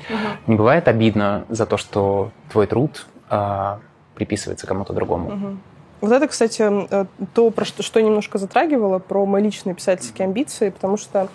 Угу. 0.09 0.17
Не 0.47 0.55
бывает 0.55 0.87
обидно 0.87 1.45
за 1.49 1.67
то, 1.67 1.77
что 1.77 2.31
твой 2.51 2.65
труд 2.65 3.05
а, 3.29 3.79
приписывается 4.15 4.65
кому-то 4.65 4.93
другому? 4.93 5.29
Угу. 5.29 5.57
Вот 6.01 6.11
это, 6.11 6.27
кстати, 6.27 6.63
э, 6.63 7.05
то, 7.33 7.49
про 7.51 7.65
что, 7.65 7.83
что 7.83 7.99
я 7.99 8.05
немножко 8.05 8.37
затрагивала, 8.37 8.99
про 8.99 9.25
мои 9.25 9.43
личные 9.43 9.75
писательские 9.75 10.25
амбиции, 10.25 10.69
потому 10.69 10.97
что 10.97 11.27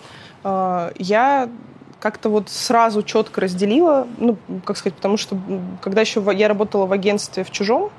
э, 0.43 0.91
я 0.97 1.49
как-то 1.99 2.29
вот 2.29 2.49
сразу 2.49 3.03
четко 3.03 3.41
разделила, 3.41 4.07
ну, 4.17 4.37
как 4.65 4.77
сказать, 4.77 4.95
потому 4.95 5.17
что 5.17 5.37
когда 5.81 6.01
еще 6.01 6.23
я 6.35 6.47
работала 6.47 6.85
в 6.85 6.91
агентстве 6.91 7.43
в 7.43 7.51
«Чужом», 7.51 7.91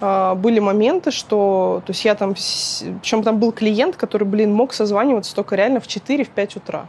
э, 0.00 0.34
были 0.34 0.58
моменты, 0.58 1.10
что, 1.10 1.82
то 1.86 1.90
есть 1.90 2.04
я 2.04 2.14
там, 2.14 2.34
причем 2.34 3.22
там 3.22 3.38
был 3.38 3.52
клиент, 3.52 3.96
который, 3.96 4.24
блин, 4.24 4.52
мог 4.52 4.74
созваниваться 4.74 5.34
только 5.34 5.56
реально 5.56 5.80
в 5.80 5.86
4-5 5.86 6.58
утра. 6.58 6.86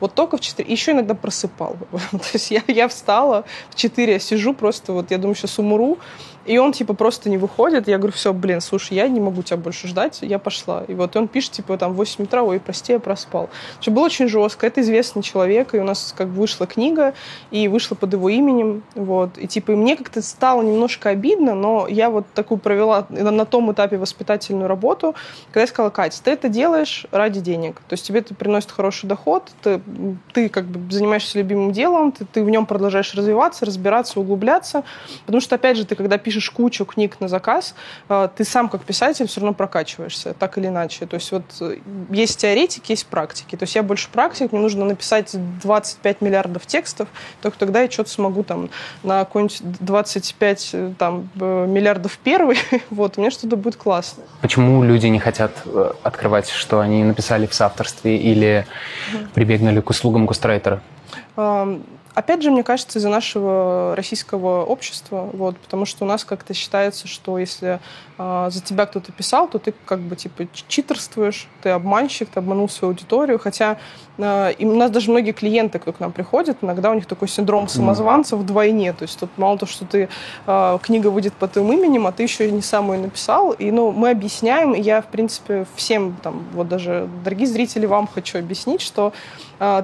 Вот 0.00 0.14
только 0.14 0.36
в 0.36 0.40
4. 0.40 0.70
Еще 0.70 0.92
иногда 0.92 1.14
просыпал. 1.14 1.76
То 2.10 2.18
есть 2.32 2.50
я, 2.50 2.62
я 2.66 2.88
встала 2.88 3.44
в 3.70 3.74
4, 3.74 4.12
я 4.12 4.18
сижу 4.18 4.52
просто, 4.52 4.92
вот 4.92 5.10
я 5.10 5.18
думаю, 5.18 5.34
сейчас 5.34 5.58
умру. 5.58 5.98
И 6.44 6.58
он, 6.58 6.72
типа, 6.72 6.94
просто 6.94 7.30
не 7.30 7.38
выходит. 7.38 7.88
Я 7.88 7.98
говорю, 7.98 8.12
все, 8.12 8.32
блин, 8.32 8.60
слушай, 8.60 8.94
я 8.94 9.08
не 9.08 9.20
могу 9.20 9.42
тебя 9.42 9.56
больше 9.56 9.88
ждать, 9.88 10.18
я 10.20 10.38
пошла. 10.38 10.84
И 10.86 10.94
вот 10.94 11.16
он 11.16 11.28
пишет, 11.28 11.52
типа, 11.52 11.78
там, 11.78 11.92
в 11.94 11.96
8 11.96 12.24
утра, 12.24 12.42
ой, 12.42 12.60
прости, 12.60 12.92
я 12.92 12.98
проспал. 12.98 13.48
Что 13.80 13.90
было 13.90 14.04
очень 14.04 14.28
жестко. 14.28 14.66
Это 14.66 14.80
известный 14.82 15.22
человек, 15.22 15.74
и 15.74 15.78
у 15.78 15.84
нас 15.84 16.14
как 16.16 16.28
бы 16.28 16.40
вышла 16.40 16.66
книга, 16.66 17.14
и 17.50 17.68
вышла 17.68 17.94
под 17.94 18.12
его 18.12 18.28
именем, 18.28 18.82
вот. 18.94 19.38
И, 19.38 19.46
типа, 19.46 19.72
и 19.72 19.74
мне 19.74 19.96
как-то 19.96 20.20
стало 20.22 20.62
немножко 20.62 21.08
обидно, 21.08 21.54
но 21.54 21.86
я 21.88 22.10
вот 22.10 22.26
такую 22.34 22.58
провела 22.58 23.06
на 23.08 23.44
том 23.44 23.72
этапе 23.72 23.96
воспитательную 23.96 24.68
работу, 24.68 25.14
когда 25.46 25.62
я 25.62 25.66
сказала, 25.66 25.90
Катя, 25.90 26.22
ты 26.22 26.30
это 26.30 26.48
делаешь 26.48 27.06
ради 27.10 27.40
денег. 27.40 27.76
То 27.88 27.94
есть 27.94 28.06
тебе 28.06 28.20
это 28.20 28.34
приносит 28.34 28.70
хороший 28.70 29.06
доход, 29.06 29.50
ты, 29.62 29.80
ты 30.32 30.48
как 30.48 30.66
бы 30.66 30.92
занимаешься 30.92 31.38
любимым 31.38 31.72
делом, 31.72 32.12
ты, 32.12 32.24
ты 32.24 32.44
в 32.44 32.50
нем 32.50 32.66
продолжаешь 32.66 33.14
развиваться, 33.14 33.64
разбираться, 33.64 34.20
углубляться. 34.20 34.84
Потому 35.24 35.40
что, 35.40 35.54
опять 35.54 35.76
же, 35.76 35.86
ты 35.86 35.94
когда 35.94 36.18
пишешь 36.18 36.33
пишешь 36.34 36.50
кучу 36.50 36.84
книг 36.84 37.20
на 37.20 37.28
заказ, 37.28 37.74
э, 38.08 38.28
ты 38.34 38.44
сам 38.44 38.68
как 38.68 38.82
писатель 38.82 39.26
все 39.28 39.40
равно 39.40 39.54
прокачиваешься, 39.54 40.34
так 40.34 40.58
или 40.58 40.66
иначе. 40.66 41.06
То 41.06 41.14
есть 41.14 41.30
вот 41.30 41.44
э, 41.60 41.76
есть 42.10 42.40
теоретики, 42.40 42.92
есть 42.92 43.06
практики. 43.06 43.56
То 43.56 43.64
есть 43.64 43.76
я 43.76 43.82
больше 43.82 44.08
практик, 44.10 44.50
мне 44.52 44.60
нужно 44.60 44.84
написать 44.84 45.30
25 45.62 46.20
миллиардов 46.20 46.66
текстов, 46.66 47.08
только 47.40 47.58
тогда 47.58 47.82
я 47.82 47.90
что-то 47.90 48.10
смогу 48.10 48.42
там 48.42 48.70
на 49.02 49.24
какой-нибудь 49.24 49.60
25 49.80 50.70
э, 50.72 50.92
там, 50.98 51.28
миллиардов 51.34 52.18
первый, 52.22 52.58
вот, 52.90 53.16
у 53.16 53.20
меня 53.20 53.30
что-то 53.30 53.56
будет 53.56 53.76
классно. 53.76 54.24
Почему 54.40 54.82
люди 54.82 55.06
не 55.06 55.20
хотят 55.20 55.52
открывать, 56.02 56.48
что 56.48 56.80
они 56.80 57.04
написали 57.04 57.46
в 57.46 57.54
соавторстве 57.54 58.16
или 58.16 58.66
прибегнули 59.34 59.80
к 59.80 59.90
услугам 59.90 60.26
густрайтера? 60.26 60.82
Опять 62.14 62.42
же, 62.42 62.52
мне 62.52 62.62
кажется, 62.62 63.00
из-за 63.00 63.08
нашего 63.08 63.94
российского 63.96 64.64
общества, 64.64 65.28
вот, 65.32 65.56
потому 65.58 65.84
что 65.84 66.04
у 66.04 66.08
нас 66.08 66.24
как-то 66.24 66.54
считается, 66.54 67.08
что 67.08 67.38
если 67.38 67.80
э, 68.18 68.48
за 68.52 68.62
тебя 68.62 68.86
кто-то 68.86 69.10
писал, 69.10 69.48
то 69.48 69.58
ты 69.58 69.74
как 69.84 69.98
бы 69.98 70.14
типа 70.14 70.46
читерствуешь, 70.68 71.48
ты 71.62 71.70
обманщик, 71.70 72.28
ты 72.28 72.38
обманул 72.38 72.68
свою 72.68 72.92
аудиторию, 72.92 73.40
хотя 73.40 73.78
э, 74.18 74.52
и 74.52 74.64
у 74.64 74.76
нас 74.76 74.92
даже 74.92 75.10
многие 75.10 75.32
клиенты, 75.32 75.80
кто 75.80 75.92
к 75.92 75.98
нам 75.98 76.12
приходят, 76.12 76.58
иногда 76.62 76.92
у 76.92 76.94
них 76.94 77.06
такой 77.06 77.26
синдром 77.26 77.66
самозванца 77.66 78.36
вдвойне, 78.36 78.92
то 78.92 79.02
есть 79.02 79.18
тут 79.18 79.30
мало 79.36 79.58
того, 79.58 79.72
что 79.72 79.84
ты 79.84 80.08
э, 80.46 80.78
книга 80.82 81.08
выйдет 81.08 81.32
под 81.34 81.52
твоим 81.54 81.72
именем, 81.72 82.06
а 82.06 82.12
ты 82.12 82.22
еще 82.22 82.48
не 82.48 82.62
сам 82.62 82.92
ее 82.92 83.00
написал, 83.00 83.50
и 83.50 83.72
ну 83.72 83.90
мы 83.90 84.10
объясняем, 84.10 84.72
и 84.72 84.80
я 84.80 85.02
в 85.02 85.06
принципе 85.06 85.66
всем 85.74 86.16
там 86.22 86.44
вот 86.52 86.68
даже 86.68 87.08
дорогие 87.24 87.48
зрители 87.48 87.86
вам 87.86 88.06
хочу 88.06 88.38
объяснить, 88.38 88.82
что 88.82 89.12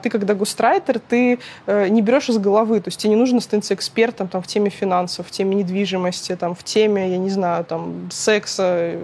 ты 0.02 0.10
когда 0.10 0.34
густрайтер, 0.34 0.98
ты 0.98 1.38
э, 1.66 1.88
не 1.88 2.02
берешь 2.02 2.28
из 2.28 2.38
головы, 2.38 2.80
то 2.80 2.88
есть 2.88 2.98
тебе 2.98 3.10
не 3.10 3.16
нужно 3.16 3.40
становиться 3.40 3.74
экспертом 3.74 4.28
там, 4.28 4.42
в 4.42 4.46
теме 4.46 4.70
финансов, 4.70 5.26
в 5.26 5.30
теме 5.30 5.56
недвижимости, 5.56 6.36
там, 6.36 6.54
в 6.54 6.62
теме, 6.64 7.10
я 7.10 7.18
не 7.18 7.30
знаю, 7.30 7.64
там, 7.64 8.10
секса, 8.10 8.96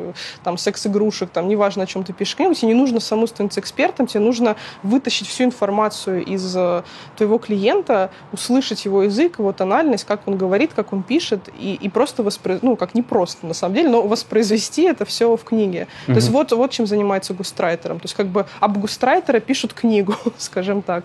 там, 0.44 0.58
секс-игрушек, 0.58 1.30
там, 1.30 1.48
неважно, 1.48 1.84
о 1.84 1.86
чем 1.86 2.04
ты 2.04 2.12
пишешь 2.12 2.36
книгу, 2.36 2.54
тебе 2.54 2.68
не 2.68 2.74
нужно 2.74 3.00
саму 3.00 3.26
становиться 3.26 3.60
экспертом, 3.60 4.06
тебе 4.06 4.20
нужно 4.20 4.56
вытащить 4.82 5.28
всю 5.28 5.44
информацию 5.44 6.24
из 6.24 6.54
э, 6.56 6.82
твоего 7.16 7.38
клиента, 7.38 8.10
услышать 8.32 8.84
его 8.84 9.02
язык, 9.02 9.38
его 9.38 9.52
тональность, 9.52 10.04
как 10.04 10.26
он 10.26 10.36
говорит, 10.36 10.72
как 10.74 10.92
он 10.92 11.02
пишет, 11.02 11.48
и, 11.58 11.74
и 11.74 11.88
просто 11.88 12.22
воспроизвести, 12.22 12.66
ну, 12.66 12.76
как 12.76 12.94
не 12.94 13.02
просто, 13.02 13.46
на 13.46 13.54
самом 13.54 13.74
деле, 13.74 13.88
но 13.88 14.02
воспроизвести 14.02 14.82
это 14.82 15.04
все 15.04 15.36
в 15.36 15.44
книге. 15.44 15.86
Mm-hmm. 15.86 16.06
То 16.06 16.14
есть 16.14 16.30
вот, 16.30 16.52
вот 16.52 16.70
чем 16.70 16.86
занимается 16.86 17.34
густрайтером. 17.34 17.98
То 17.98 18.04
есть 18.04 18.14
как 18.14 18.26
бы 18.26 18.46
об 18.60 18.78
густрайтера 18.78 19.40
пишут 19.40 19.72
книгу, 19.72 20.14
скажем 20.38 20.65
так. 20.82 21.04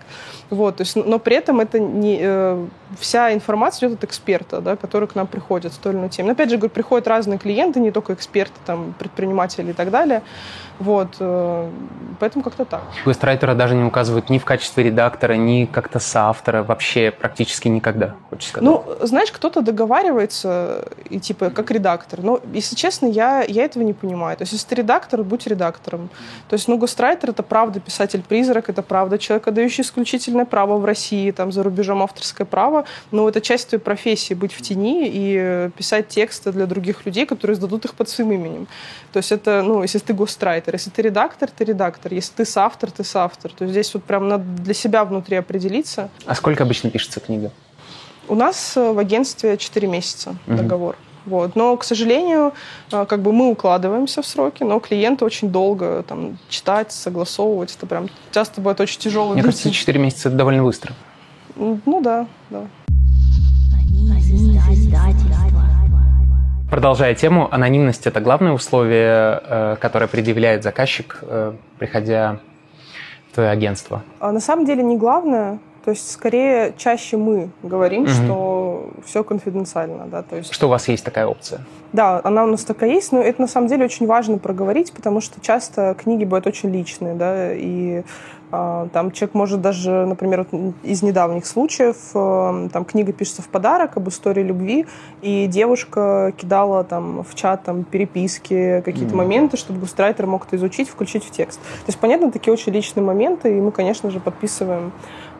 Вот, 0.50 0.76
то 0.76 0.82
есть, 0.82 0.96
но 0.96 1.18
при 1.18 1.36
этом 1.36 1.60
это 1.60 1.78
не, 1.78 2.18
э, 2.20 2.66
вся 2.98 3.32
информация 3.32 3.88
идет 3.88 3.98
от 3.98 4.04
эксперта, 4.04 4.60
да, 4.60 4.76
который 4.76 5.08
к 5.08 5.14
нам 5.14 5.26
приходит 5.26 5.72
с 5.72 5.76
той 5.76 5.92
или 5.92 5.98
иной 5.98 6.08
темой. 6.08 6.28
Но 6.28 6.32
опять 6.32 6.50
же, 6.50 6.56
говорю, 6.56 6.74
приходят 6.74 7.08
разные 7.08 7.38
клиенты, 7.38 7.80
не 7.80 7.90
только 7.90 8.14
эксперты, 8.14 8.54
там, 8.66 8.94
предприниматели 8.98 9.70
и 9.70 9.74
так 9.74 9.90
далее. 9.90 10.22
Вот, 10.78 11.16
э, 11.20 11.70
поэтому 12.18 12.42
как-то 12.42 12.64
так. 12.64 12.82
Гострайтера 13.04 13.54
даже 13.54 13.74
не 13.74 13.84
указывают 13.84 14.30
ни 14.30 14.38
в 14.38 14.44
качестве 14.44 14.84
редактора, 14.84 15.34
ни 15.34 15.64
как-то 15.64 16.00
соавтора, 16.00 16.62
вообще 16.62 17.10
практически 17.10 17.68
никогда, 17.68 18.16
хочешь 18.30 18.48
сказать. 18.48 18.64
Ну, 18.64 18.84
знаешь, 19.00 19.30
кто-то 19.30 19.60
договаривается, 19.60 20.88
и 21.08 21.20
типа, 21.20 21.50
как 21.50 21.70
редактор. 21.70 22.22
Но, 22.22 22.40
если 22.52 22.74
честно, 22.74 23.06
я, 23.06 23.44
я 23.46 23.64
этого 23.64 23.82
не 23.82 23.92
понимаю. 23.92 24.36
То 24.36 24.42
есть, 24.42 24.52
если 24.52 24.68
ты 24.68 24.74
редактор, 24.76 25.22
будь 25.22 25.46
редактором. 25.46 26.10
То 26.48 26.54
есть, 26.54 26.68
ну, 26.68 26.78
гострайтер— 26.78 27.30
это 27.30 27.42
правда 27.42 27.78
писатель-призрак, 27.78 28.68
это 28.68 28.82
правда 28.82 29.18
человек, 29.18 29.41
дающий 29.50 29.82
исключительное 29.82 30.44
право 30.44 30.78
в 30.78 30.84
России, 30.84 31.30
там, 31.30 31.52
за 31.52 31.62
рубежом 31.62 32.02
авторское 32.02 32.46
право, 32.46 32.84
но 33.10 33.28
это 33.28 33.40
часть 33.40 33.68
твоей 33.68 33.82
профессии— 33.82 34.34
быть 34.42 34.52
в 34.52 34.62
тени 34.62 35.10
и 35.12 35.70
писать 35.76 36.08
тексты 36.08 36.52
для 36.52 36.66
других 36.66 37.06
людей, 37.06 37.26
которые 37.26 37.56
сдадут 37.56 37.84
их 37.84 37.94
под 37.94 38.08
своим 38.08 38.32
именем. 38.32 38.68
То 39.12 39.18
есть, 39.18 39.32
это, 39.32 39.62
ну, 39.62 39.82
если 39.82 39.98
ты 39.98 40.12
гострайтер. 40.14 40.74
Если 40.74 40.90
ты 40.90 41.02
редактор, 41.02 41.50
ты 41.50 41.64
редактор. 41.64 42.14
Если 42.14 42.32
ты 42.32 42.44
соавтор, 42.44 42.90
ты 42.90 43.04
соавтор. 43.04 43.52
То 43.52 43.64
есть 43.64 43.72
здесь 43.72 43.94
вот 43.94 44.04
прям 44.04 44.28
надо 44.28 44.44
для 44.44 44.74
себя 44.74 45.04
внутри 45.04 45.36
определиться. 45.36 46.08
А 46.26 46.34
сколько 46.34 46.64
обычно 46.64 46.90
пишется 46.90 47.20
книга? 47.20 47.50
У 48.28 48.34
нас 48.34 48.76
э, 48.76 48.92
в 48.92 48.98
агентстве 48.98 49.56
4 49.56 49.88
месяца 49.88 50.36
угу. 50.46 50.56
договор. 50.56 50.96
Вот. 51.26 51.56
Но, 51.56 51.76
к 51.76 51.84
сожалению, 51.84 52.52
э, 52.90 53.06
как 53.06 53.22
бы 53.22 53.32
мы 53.32 53.50
укладываемся 53.50 54.22
в 54.22 54.26
сроки, 54.26 54.62
но 54.62 54.80
клиенты 54.80 55.24
очень 55.24 55.50
долго 55.50 56.02
там, 56.02 56.38
читать, 56.48 56.92
согласовывать. 56.92 57.74
Это 57.76 57.86
прям 57.86 58.08
часто 58.30 58.60
бывает 58.60 58.80
очень 58.80 59.00
тяжело. 59.00 59.32
Мне 59.34 59.42
кажется, 59.42 59.70
4 59.70 59.98
месяца 59.98 60.28
это 60.28 60.38
довольно 60.38 60.62
быстро. 60.62 60.94
Ну 61.56 62.00
да, 62.00 62.26
да. 62.50 62.66
Продолжая 66.70 67.14
тему, 67.14 67.48
анонимность– 67.52 68.06
это 68.08 68.20
главное 68.20 68.52
условие, 68.52 69.42
э, 69.44 69.76
которое 69.78 70.06
предъявляет 70.06 70.62
заказчик, 70.62 71.18
э, 71.20 71.52
приходя 71.78 72.38
в 73.30 73.34
твое 73.34 73.50
агентство? 73.50 74.02
А 74.20 74.32
на 74.32 74.40
самом 74.40 74.64
деле 74.64 74.82
не 74.82 74.96
главное. 74.96 75.58
То 75.84 75.90
есть, 75.90 76.10
скорее, 76.10 76.74
чаще 76.76 77.16
мы 77.16 77.50
говорим, 77.62 78.02
угу. 78.02 78.10
что 78.10 78.90
все 79.04 79.24
конфиденциально. 79.24 80.06
Да? 80.06 80.22
То 80.22 80.36
есть... 80.36 80.52
Что 80.52 80.66
у 80.66 80.70
вас 80.70 80.88
есть 80.88 81.04
такая 81.04 81.26
опция? 81.26 81.60
Да, 81.92 82.20
она 82.24 82.44
у 82.44 82.46
нас 82.46 82.64
такая 82.64 82.90
есть, 82.90 83.12
но 83.12 83.20
это 83.20 83.40
на 83.40 83.48
самом 83.48 83.68
деле 83.68 83.84
очень 83.84 84.06
важно 84.06 84.38
проговорить, 84.38 84.92
потому 84.92 85.20
что 85.20 85.40
часто 85.40 85.94
книги 85.98 86.24
бывают 86.24 86.46
очень 86.46 86.70
личные, 86.70 87.14
да, 87.14 87.52
и 87.52 88.02
а, 88.54 88.88
там 88.92 89.12
человек 89.12 89.34
может 89.34 89.62
даже, 89.62 90.04
например, 90.04 90.46
из 90.82 91.02
недавних 91.02 91.46
случаев, 91.46 91.96
э, 92.14 92.68
там 92.70 92.84
книга 92.84 93.14
пишется 93.14 93.40
в 93.40 93.48
подарок 93.48 93.96
об 93.96 94.10
истории 94.10 94.42
любви, 94.42 94.84
и 95.22 95.46
девушка 95.46 96.34
кидала 96.36 96.84
там 96.84 97.24
в 97.24 97.34
чат 97.34 97.62
там 97.64 97.84
переписки, 97.84 98.82
какие-то 98.84 99.14
mm-hmm. 99.14 99.16
моменты, 99.16 99.56
чтобы 99.56 99.80
густрайтер 99.80 100.26
мог 100.26 100.46
это 100.46 100.56
изучить, 100.56 100.90
включить 100.90 101.24
в 101.24 101.30
текст. 101.30 101.60
То 101.60 101.88
есть, 101.88 101.98
понятно, 101.98 102.30
такие 102.30 102.52
очень 102.52 102.72
личные 102.72 103.02
моменты, 103.02 103.56
и 103.56 103.60
мы, 103.60 103.72
конечно 103.72 104.10
же, 104.10 104.20
подписываем 104.20 104.92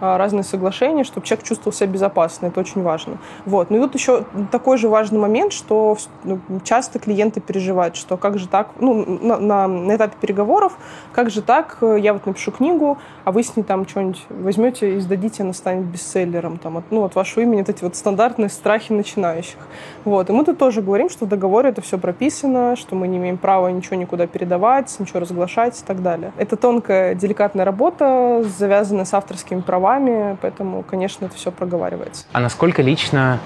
разные 0.03 0.43
соглашения, 0.43 1.05
чтобы 1.05 1.27
человек 1.27 1.47
чувствовал 1.47 1.73
себя 1.73 1.87
безопасно. 1.87 2.47
Это 2.47 2.61
очень 2.61 2.83
важно. 2.83 3.19
Вот. 3.47 3.71
Ну 3.71 3.77
и 3.77 3.81
тут 3.81 3.95
еще 3.95 4.25
такой 4.51 4.77
же 4.77 4.89
важный 4.89 5.19
момент, 5.19 5.53
что 5.53 5.97
ну, 6.25 6.41
часто 6.65 6.99
клиенты 6.99 7.41
переживают, 7.41 7.95
что 7.97 8.17
как 8.17 8.39
же 8.39 8.49
так, 8.49 8.71
ну, 8.81 9.05
на, 9.23 9.39
на, 9.39 9.69
на 9.69 9.97
этапе 9.97 10.17
переговоров, 10.21 10.77
как 11.13 11.31
же 11.31 11.43
так, 11.43 11.79
я 11.81 12.13
вот 12.13 12.27
напишу 12.27 12.51
книгу, 12.53 12.99
а 13.25 13.33
вы 13.33 13.43
с 13.43 13.57
ней 13.57 13.63
там 13.63 13.87
что-нибудь 13.87 14.25
возьмете 14.29 14.97
и 14.97 15.01
сдадите, 15.01 15.43
она 15.43 15.53
станет 15.53 15.85
бестселлером, 15.85 16.59
там, 16.59 16.79
от, 16.79 16.85
ну, 16.91 17.05
от 17.05 17.15
вашего 17.15 17.43
имени, 17.43 17.61
вот 17.61 17.69
эти 17.69 17.85
вот 17.85 17.97
стандартные 17.97 18.49
страхи 18.49 18.93
начинающих. 18.93 19.59
Вот. 20.05 20.31
И 20.31 20.33
мы 20.33 20.45
тут 20.45 20.59
тоже 20.59 20.83
говорим, 20.83 21.09
что 21.09 21.27
в 21.27 21.29
договоре 21.29 21.71
это 21.71 21.81
все 21.83 21.99
прописано, 21.99 22.77
что 22.77 22.95
мы 22.95 23.09
не 23.09 23.19
имеем 23.19 23.39
права 23.39 23.69
ничего 23.69 23.97
никуда 23.97 24.27
передавать, 24.27 24.95
ничего 24.99 25.21
разглашать 25.21 25.81
и 25.81 25.85
так 25.85 26.03
далее. 26.03 26.33
Это 26.37 26.57
тонкая, 26.57 27.15
деликатная 27.15 27.65
работа, 27.65 28.45
завязанная 28.59 29.05
с 29.05 29.15
авторскими 29.15 29.61
правами, 29.61 30.37
поэтому, 30.41 30.83
конечно, 30.83 31.27
это 31.27 31.35
все 31.37 31.53
проговаривается. 31.53 32.25
А 32.33 32.41
насколько 32.41 32.83
лично 32.83 33.39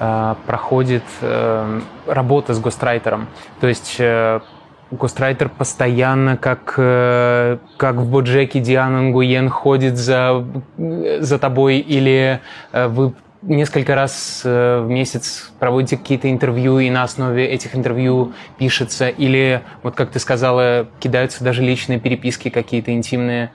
э, 0.00 0.34
проходит 0.46 1.04
э, 1.20 1.80
работа 2.06 2.54
с 2.54 2.60
гострайтером? 2.60 3.28
То 3.60 3.68
есть 3.68 3.96
э, 3.98 4.40
Гострайтер 4.90 5.48
постоянно, 5.48 6.36
как, 6.36 6.74
э, 6.76 7.58
как 7.76 7.96
в 7.96 8.10
Боджеке 8.10 8.60
Диана 8.60 9.02
Нгуен 9.02 9.48
ходит 9.48 9.96
за, 9.96 10.44
за 10.76 11.38
тобой, 11.38 11.78
или 11.78 12.40
э, 12.72 12.86
вы 12.88 13.14
несколько 13.42 13.94
раз 13.94 14.42
э, 14.44 14.80
в 14.80 14.88
месяц 14.88 15.52
проводите 15.58 15.96
какие-то 15.96 16.30
интервью, 16.30 16.78
и 16.78 16.90
на 16.90 17.02
основе 17.02 17.46
этих 17.46 17.74
интервью 17.74 18.34
пишется, 18.58 19.08
или, 19.08 19.62
вот 19.82 19.94
как 19.94 20.10
ты 20.10 20.18
сказала, 20.18 20.86
кидаются 21.00 21.42
даже 21.42 21.62
личные 21.62 21.98
переписки 21.98 22.48
какие-то 22.48 22.92
интимные. 22.92 23.50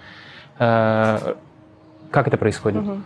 Как 0.58 2.28
это 2.28 2.38
происходит? 2.38 2.82
Угу. 2.82 2.98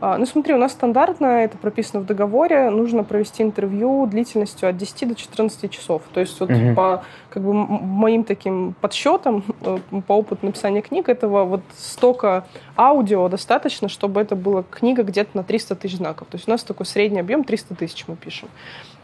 А, 0.00 0.16
ну, 0.16 0.24
смотри, 0.24 0.54
у 0.54 0.56
нас 0.56 0.72
стандартно, 0.72 1.26
это 1.26 1.58
прописано 1.58 2.00
в 2.00 2.06
договоре, 2.06 2.70
нужно 2.70 3.04
провести 3.04 3.42
интервью 3.42 4.06
длительностью 4.06 4.68
от 4.68 4.76
10 4.78 5.08
до 5.08 5.14
14 5.14 5.70
часов. 5.70 6.02
То 6.12 6.20
есть 6.20 6.40
вот 6.40 6.50
угу. 6.50 6.74
по 6.74 7.04
как 7.28 7.42
бы, 7.42 7.52
моим 7.52 8.24
таким 8.24 8.74
подсчетам, 8.80 9.44
э, 9.60 9.78
по 10.06 10.14
опыту 10.14 10.46
написания 10.46 10.80
книг, 10.80 11.10
этого 11.10 11.44
вот 11.44 11.60
столько 11.76 12.46
аудио 12.78 13.28
достаточно, 13.28 13.88
чтобы 13.88 14.22
это 14.22 14.36
была 14.36 14.64
книга 14.70 15.02
где-то 15.02 15.36
на 15.36 15.44
300 15.44 15.74
тысяч 15.74 15.98
знаков. 15.98 16.28
То 16.30 16.36
есть 16.36 16.48
у 16.48 16.50
нас 16.50 16.62
такой 16.62 16.86
средний 16.86 17.20
объем 17.20 17.44
300 17.44 17.74
тысяч 17.74 18.04
мы 18.08 18.16
пишем. 18.16 18.48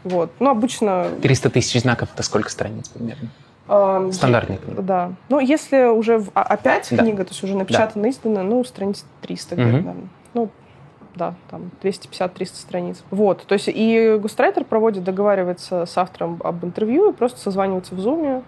Вот. 0.03 0.31
Ну, 0.39 0.49
обычно... 0.49 1.09
300 1.21 1.51
тысяч 1.51 1.79
знаков— 1.81 2.09
это 2.13 2.23
сколько 2.23 2.49
страниц 2.49 2.89
примерно? 2.89 3.29
Стандартная 4.13 4.57
книга. 4.57 4.81
Да. 4.81 5.11
Ну, 5.29 5.39
если 5.39 5.85
уже 5.85 6.19
в, 6.19 6.29
опять 6.33 6.87
да. 6.89 6.97
книга, 6.97 7.23
то 7.25 7.31
есть 7.31 7.43
уже 7.43 7.55
напечатана, 7.55 8.03
да. 8.03 8.09
издана, 8.09 8.43
ну, 8.43 8.63
страниц 8.63 9.05
300 9.21 9.55
угу. 9.55 9.61
наверное. 9.61 9.95
Ну, 10.33 10.49
да, 11.17 11.33
там 11.49 11.71
250-300 11.81 12.45
страниц. 12.55 13.03
Вот, 13.11 13.43
то 13.45 13.53
есть 13.53 13.67
и 13.67 14.17
густрайтер 14.21 14.63
проводит, 14.63 15.03
договаривается 15.03 15.85
с 15.85 15.97
автором 15.97 16.39
об 16.43 16.63
интервью 16.63 17.13
просто 17.13 17.39
созванивается 17.39 17.95
в 17.95 17.99
зуме, 17.99 18.43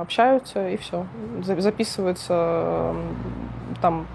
общаются 0.00 0.68
и 0.68 0.76
все. 0.76 1.06
Записывается 1.42 2.94
там 3.80 4.06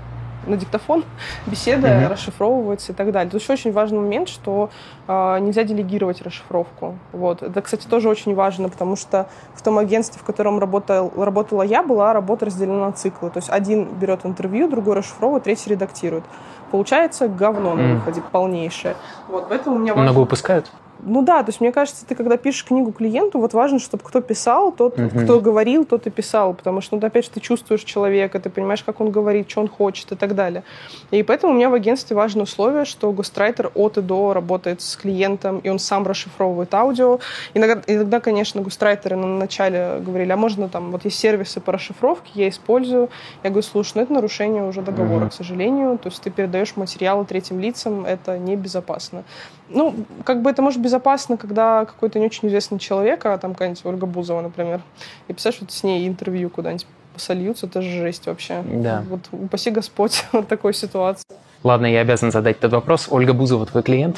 на 0.47 0.57
диктофон 0.57 1.03
беседа 1.47 1.87
mm-hmm. 1.87 2.07
расшифровывается 2.07 2.91
и 2.91 2.95
так 2.95 3.11
далее. 3.11 3.31
Тут 3.31 3.41
еще 3.41 3.53
очень 3.53 3.71
важный 3.71 3.99
момент, 3.99 4.29
что 4.29 4.69
э, 5.07 5.39
нельзя 5.39 5.63
делегировать 5.63 6.21
расшифровку. 6.21 6.97
Вот. 7.11 7.41
Это, 7.41 7.61
кстати, 7.61 7.87
тоже 7.87 8.09
очень 8.09 8.35
важно, 8.35 8.69
потому 8.69 8.95
что 8.95 9.27
в 9.53 9.61
том 9.61 9.77
агентстве, 9.77 10.19
в 10.19 10.23
котором 10.23 10.59
работал, 10.59 11.11
работала 11.15 11.63
я, 11.63 11.83
была 11.83 12.13
работа 12.13 12.45
разделена 12.45 12.87
на 12.87 12.91
циклы. 12.91 13.29
То 13.29 13.37
есть 13.37 13.49
один 13.49 13.85
берет 13.85 14.25
интервью, 14.25 14.69
другой 14.69 14.95
расшифровывает, 14.95 15.43
третий 15.43 15.69
редактирует. 15.69 16.23
Получается 16.71 17.27
говно 17.27 17.75
на 17.75 17.95
выходе 17.95 18.21
mm. 18.21 18.31
полнейшее. 18.31 18.95
Вот, 19.27 19.47
поэтому 19.47 19.75
у 19.75 19.79
меня 19.79 19.93
важно... 19.93 20.11
Много 20.11 20.21
выпускают? 20.21 20.71
Ну 21.05 21.21
да, 21.21 21.43
то 21.43 21.49
есть 21.49 21.61
мне 21.61 21.71
кажется, 21.71 22.05
ты 22.05 22.15
когда 22.15 22.37
пишешь 22.37 22.65
книгу 22.65 22.91
клиенту, 22.91 23.39
вот 23.39 23.53
важно, 23.53 23.79
чтобы 23.79 24.03
кто 24.03 24.21
писал, 24.21 24.71
тот, 24.71 24.97
uh 24.97 25.23
кто 25.23 25.39
говорил, 25.39 25.85
тот 25.85 26.07
и 26.07 26.09
писал, 26.09 26.53
потому 26.53 26.81
что, 26.81 26.95
ну, 26.95 27.05
опять 27.05 27.25
же, 27.25 27.31
ты 27.31 27.39
чувствуешь 27.39 27.83
человека, 27.83 28.39
ты 28.39 28.49
понимаешь, 28.49 28.83
как 28.83 29.01
он 29.01 29.11
говорит, 29.11 29.49
что 29.49 29.61
он 29.61 29.67
хочет 29.67 30.11
и 30.11 30.15
так 30.15 30.35
далее. 30.35 30.63
И 31.11 31.23
поэтому 31.23 31.53
у 31.53 31.55
меня 31.55 31.69
в 31.69 31.73
агентстве 31.73 32.15
важное 32.15 32.43
условие, 32.43 32.85
что 32.85 33.11
гострайтер 33.11 33.71
от 33.75 33.97
и 33.97 34.01
до 34.01 34.33
работает 34.33 34.81
с 34.81 34.95
клиентом, 34.95 35.59
и 35.59 35.69
он 35.69 35.79
сам 35.79 36.07
расшифровывает 36.07 36.73
аудио. 36.73 37.19
Иногда, 37.53 37.81
иногда 37.87 38.19
конечно, 38.19 38.61
гострайтеры 38.61 39.15
на 39.15 39.27
начале 39.27 39.99
говорили, 39.99 40.31
а 40.31 40.37
можно 40.37 40.69
там, 40.69 40.91
вот 40.91 41.05
есть 41.05 41.19
сервисы 41.19 41.59
по 41.59 41.71
расшифровке, 41.71 42.31
я 42.35 42.49
использую. 42.49 43.09
Я 43.43 43.49
говорю, 43.49 43.63
слушай, 43.63 43.93
ну 43.95 44.01
это 44.03 44.13
нарушение 44.13 44.63
уже 44.63 44.81
договора, 44.81 45.25
uh 45.25 45.29
к 45.29 45.33
сожалению, 45.33 45.97
то 45.97 46.09
есть 46.09 46.21
ты 46.21 46.29
передаешь 46.29 46.75
материалы 46.75 47.25
третьим 47.25 47.59
лицам, 47.59 48.05
это 48.05 48.37
небезопасно. 48.37 49.23
Ну, 49.69 49.95
как 50.23 50.41
бы 50.41 50.49
это 50.49 50.61
может 50.61 50.81
безопасно, 50.93 51.37
когда 51.37 51.85
какой-то 51.85 52.19
не 52.19 52.27
очень 52.27 52.47
известный 52.49 52.77
человек, 52.77 53.25
а 53.25 53.37
там 53.39 53.53
какая-нибудь 53.53 53.83
Ольга 53.85 54.05
Бузова, 54.05 54.41
например, 54.41 54.81
и 55.27 55.33
писаешь 55.33 55.57
вот 55.59 55.71
с 55.71 55.83
ней 55.83 56.07
интервью 56.07 56.51
куда-нибудь 56.51 56.85
сольются, 57.15 57.65
это 57.65 57.81
же 57.81 57.89
жесть 57.89 58.27
вообще. 58.27 58.63
Да. 58.63 59.03
Вот 59.09 59.21
упаси 59.31 59.71
Господь 59.71 60.25
от 60.31 60.47
такой 60.47 60.73
ситуации. 60.73 61.23
Ладно, 61.63 61.85
я 61.85 62.01
обязан 62.01 62.31
задать 62.31 62.57
этот 62.57 62.73
вопрос. 62.73 63.07
Ольга 63.09 63.33
Бузова, 63.33 63.65
твой 63.65 63.83
клиент? 63.83 64.17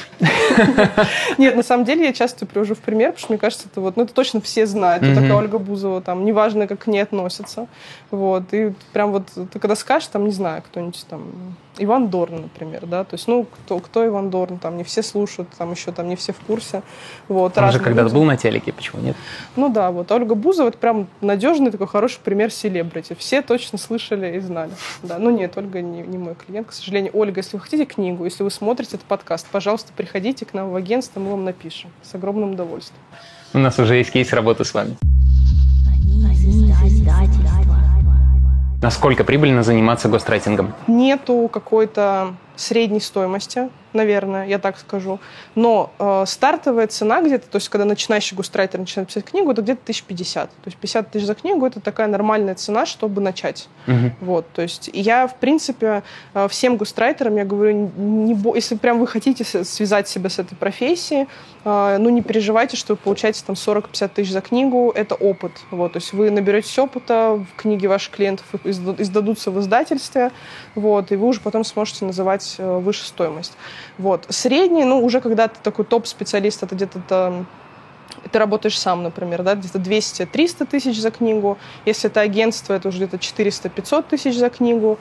Нет, 1.38 1.54
на 1.54 1.62
самом 1.62 1.84
деле 1.84 2.06
я 2.06 2.12
часто 2.12 2.44
привожу 2.44 2.74
в 2.74 2.80
пример, 2.80 3.12
потому 3.12 3.20
что 3.20 3.32
мне 3.32 3.38
кажется, 3.38 3.68
это 3.70 3.80
вот, 3.80 3.96
ну 3.96 4.02
это 4.02 4.12
точно 4.12 4.40
все 4.40 4.66
знают, 4.66 5.02
mm-hmm. 5.02 5.14
такая 5.14 5.34
Ольга 5.34 5.58
Бузова, 5.58 6.02
там, 6.02 6.24
неважно, 6.24 6.66
как 6.66 6.80
к 6.80 6.86
ней 6.88 7.00
относятся. 7.00 7.68
Вот, 8.10 8.52
и 8.52 8.74
прям 8.92 9.12
вот 9.12 9.28
ты 9.52 9.58
когда 9.60 9.76
скажешь, 9.76 10.08
там, 10.08 10.24
не 10.24 10.32
знаю, 10.32 10.62
кто-нибудь 10.62 11.06
там, 11.08 11.56
Иван 11.78 12.08
Дорн, 12.08 12.42
например, 12.42 12.86
да, 12.86 13.04
то 13.04 13.14
есть, 13.14 13.28
ну, 13.28 13.44
кто, 13.44 13.78
кто 13.78 14.06
Иван 14.06 14.30
Дорн, 14.30 14.58
там, 14.58 14.76
не 14.76 14.84
все 14.84 15.02
слушают, 15.02 15.48
там, 15.56 15.72
еще 15.72 15.92
там 15.92 16.08
не 16.08 16.16
все 16.16 16.32
в 16.32 16.40
курсе, 16.40 16.82
вот. 17.28 17.56
Он 17.58 17.72
же 17.72 17.80
когда-то 17.80 18.12
был 18.12 18.24
на 18.24 18.36
телеке, 18.36 18.72
почему 18.72 19.02
нет? 19.02 19.16
Ну 19.56 19.68
да, 19.68 19.90
вот, 19.90 20.10
Ольга 20.10 20.34
Бузова, 20.34 20.68
это 20.68 20.78
прям 20.78 21.08
надежный 21.20 21.70
такой 21.70 21.86
хороший 21.86 22.20
пример 22.20 22.50
селебрити, 22.50 23.14
все 23.18 23.42
точно 23.42 23.78
слышали 23.78 24.36
и 24.36 24.40
знали, 24.40 24.72
да, 25.02 25.18
ну 25.18 25.30
нет, 25.30 25.56
Ольга 25.56 25.80
не, 25.82 26.02
не 26.02 26.18
мой 26.18 26.34
клиент, 26.34 26.68
к 26.68 26.72
сожалению, 26.72 27.12
Ольга, 27.14 27.40
если 27.40 27.56
вы 27.56 27.62
хотите 27.62 27.84
книгу, 27.84 28.24
если 28.24 28.42
вы 28.42 28.50
смотрите 28.50 28.96
этот 28.96 29.06
подкаст, 29.06 29.46
пожалуйста, 29.50 29.92
приходите 29.96 30.44
к 30.44 30.54
нам 30.54 30.70
в 30.70 30.76
агентство, 30.76 31.20
мы 31.20 31.30
вам 31.30 31.44
напишем, 31.44 31.90
с 32.02 32.14
огромным 32.14 32.52
удовольствием. 32.52 33.00
У 33.52 33.58
нас 33.58 33.78
уже 33.78 33.96
есть 33.96 34.10
кейс 34.10 34.32
работы 34.32 34.64
с 34.64 34.74
вами. 34.74 34.96
Насколько 38.86 39.24
прибыльно 39.24 39.64
заниматься 39.64 40.08
гострайтингом? 40.08 40.72
Нету 40.86 41.50
какой-то 41.52 42.36
средней 42.54 43.00
стоимости 43.00 43.68
наверное, 43.92 44.46
я 44.46 44.58
так 44.58 44.78
скажу. 44.78 45.20
Но 45.54 45.92
э, 45.98 46.24
стартовая 46.26 46.86
цена 46.86 47.22
где-то, 47.22 47.48
то 47.48 47.56
есть 47.56 47.68
когда 47.68 47.84
начинающий 47.84 48.36
густрайтер 48.36 48.80
начинает 48.80 49.08
писать 49.08 49.24
книгу, 49.24 49.50
это 49.50 49.62
где-то 49.62 49.80
1050. 49.82 50.50
То 50.50 50.56
есть 50.66 50.76
50 50.76 51.10
тысяч 51.10 51.26
за 51.26 51.34
книгу– 51.34 51.66
это 51.66 51.80
такая 51.80 52.06
нормальная 52.06 52.54
цена, 52.54 52.86
чтобы 52.86 53.20
начать. 53.20 53.68
Угу. 53.86 54.12
Вот, 54.20 54.46
то 54.52 54.62
есть 54.62 54.90
я, 54.92 55.26
в 55.26 55.36
принципе, 55.36 56.02
э, 56.34 56.48
всем 56.48 56.76
густрайтерам 56.76 57.36
я 57.36 57.44
говорю, 57.44 57.90
не 57.96 58.36
если 58.54 58.76
прям 58.76 58.98
вы 58.98 59.06
хотите 59.06 59.44
связать 59.44 60.08
себя 60.08 60.30
с 60.30 60.38
этой 60.38 60.56
профессией, 60.56 61.26
э, 61.64 61.96
ну 61.98 62.10
не 62.10 62.22
переживайте, 62.22 62.76
что 62.76 62.94
вы 62.94 62.96
получаете 62.96 63.42
там 63.46 63.54
40-50 63.54 64.08
тысяч 64.08 64.32
за 64.32 64.40
книгу, 64.40 64.92
это 64.94 65.14
опыт. 65.14 65.52
Вот, 65.70 65.92
то 65.92 65.98
есть 65.98 66.12
вы 66.12 66.30
наберетесь 66.30 66.78
опыта, 66.78 67.44
в 67.52 67.60
книге 67.60 67.88
ваших 67.88 68.14
клиентов 68.14 68.46
издадутся 68.64 69.50
в 69.50 69.60
издательстве, 69.60 70.30
вот, 70.74 71.12
и 71.12 71.16
вы 71.16 71.28
уже 71.28 71.40
потом 71.40 71.64
сможете 71.64 72.04
называть 72.04 72.56
э, 72.58 72.78
выше 72.78 73.04
стоимость. 73.04 73.56
Вот. 73.98 74.26
Средний, 74.28 74.84
ну, 74.84 75.04
уже 75.04 75.20
когда 75.20 75.48
ты 75.48 75.58
такой 75.62 75.84
топ-специалист, 75.84 76.62
это 76.62 76.74
где-то 76.74 77.00
там 77.08 77.46
ты 78.32 78.38
работаешь 78.38 78.78
сам, 78.78 79.02
например, 79.02 79.42
да, 79.42 79.54
где-то 79.54 79.78
200-300 79.78 80.66
тысяч 80.66 81.00
за 81.00 81.10
книгу. 81.10 81.58
Если 81.84 82.10
это 82.10 82.20
агентство, 82.20 82.74
это 82.74 82.88
уже 82.88 82.98
где-то 82.98 83.16
400-500 83.16 84.04
тысяч 84.08 84.36
за 84.36 84.50
книгу. 84.50 84.98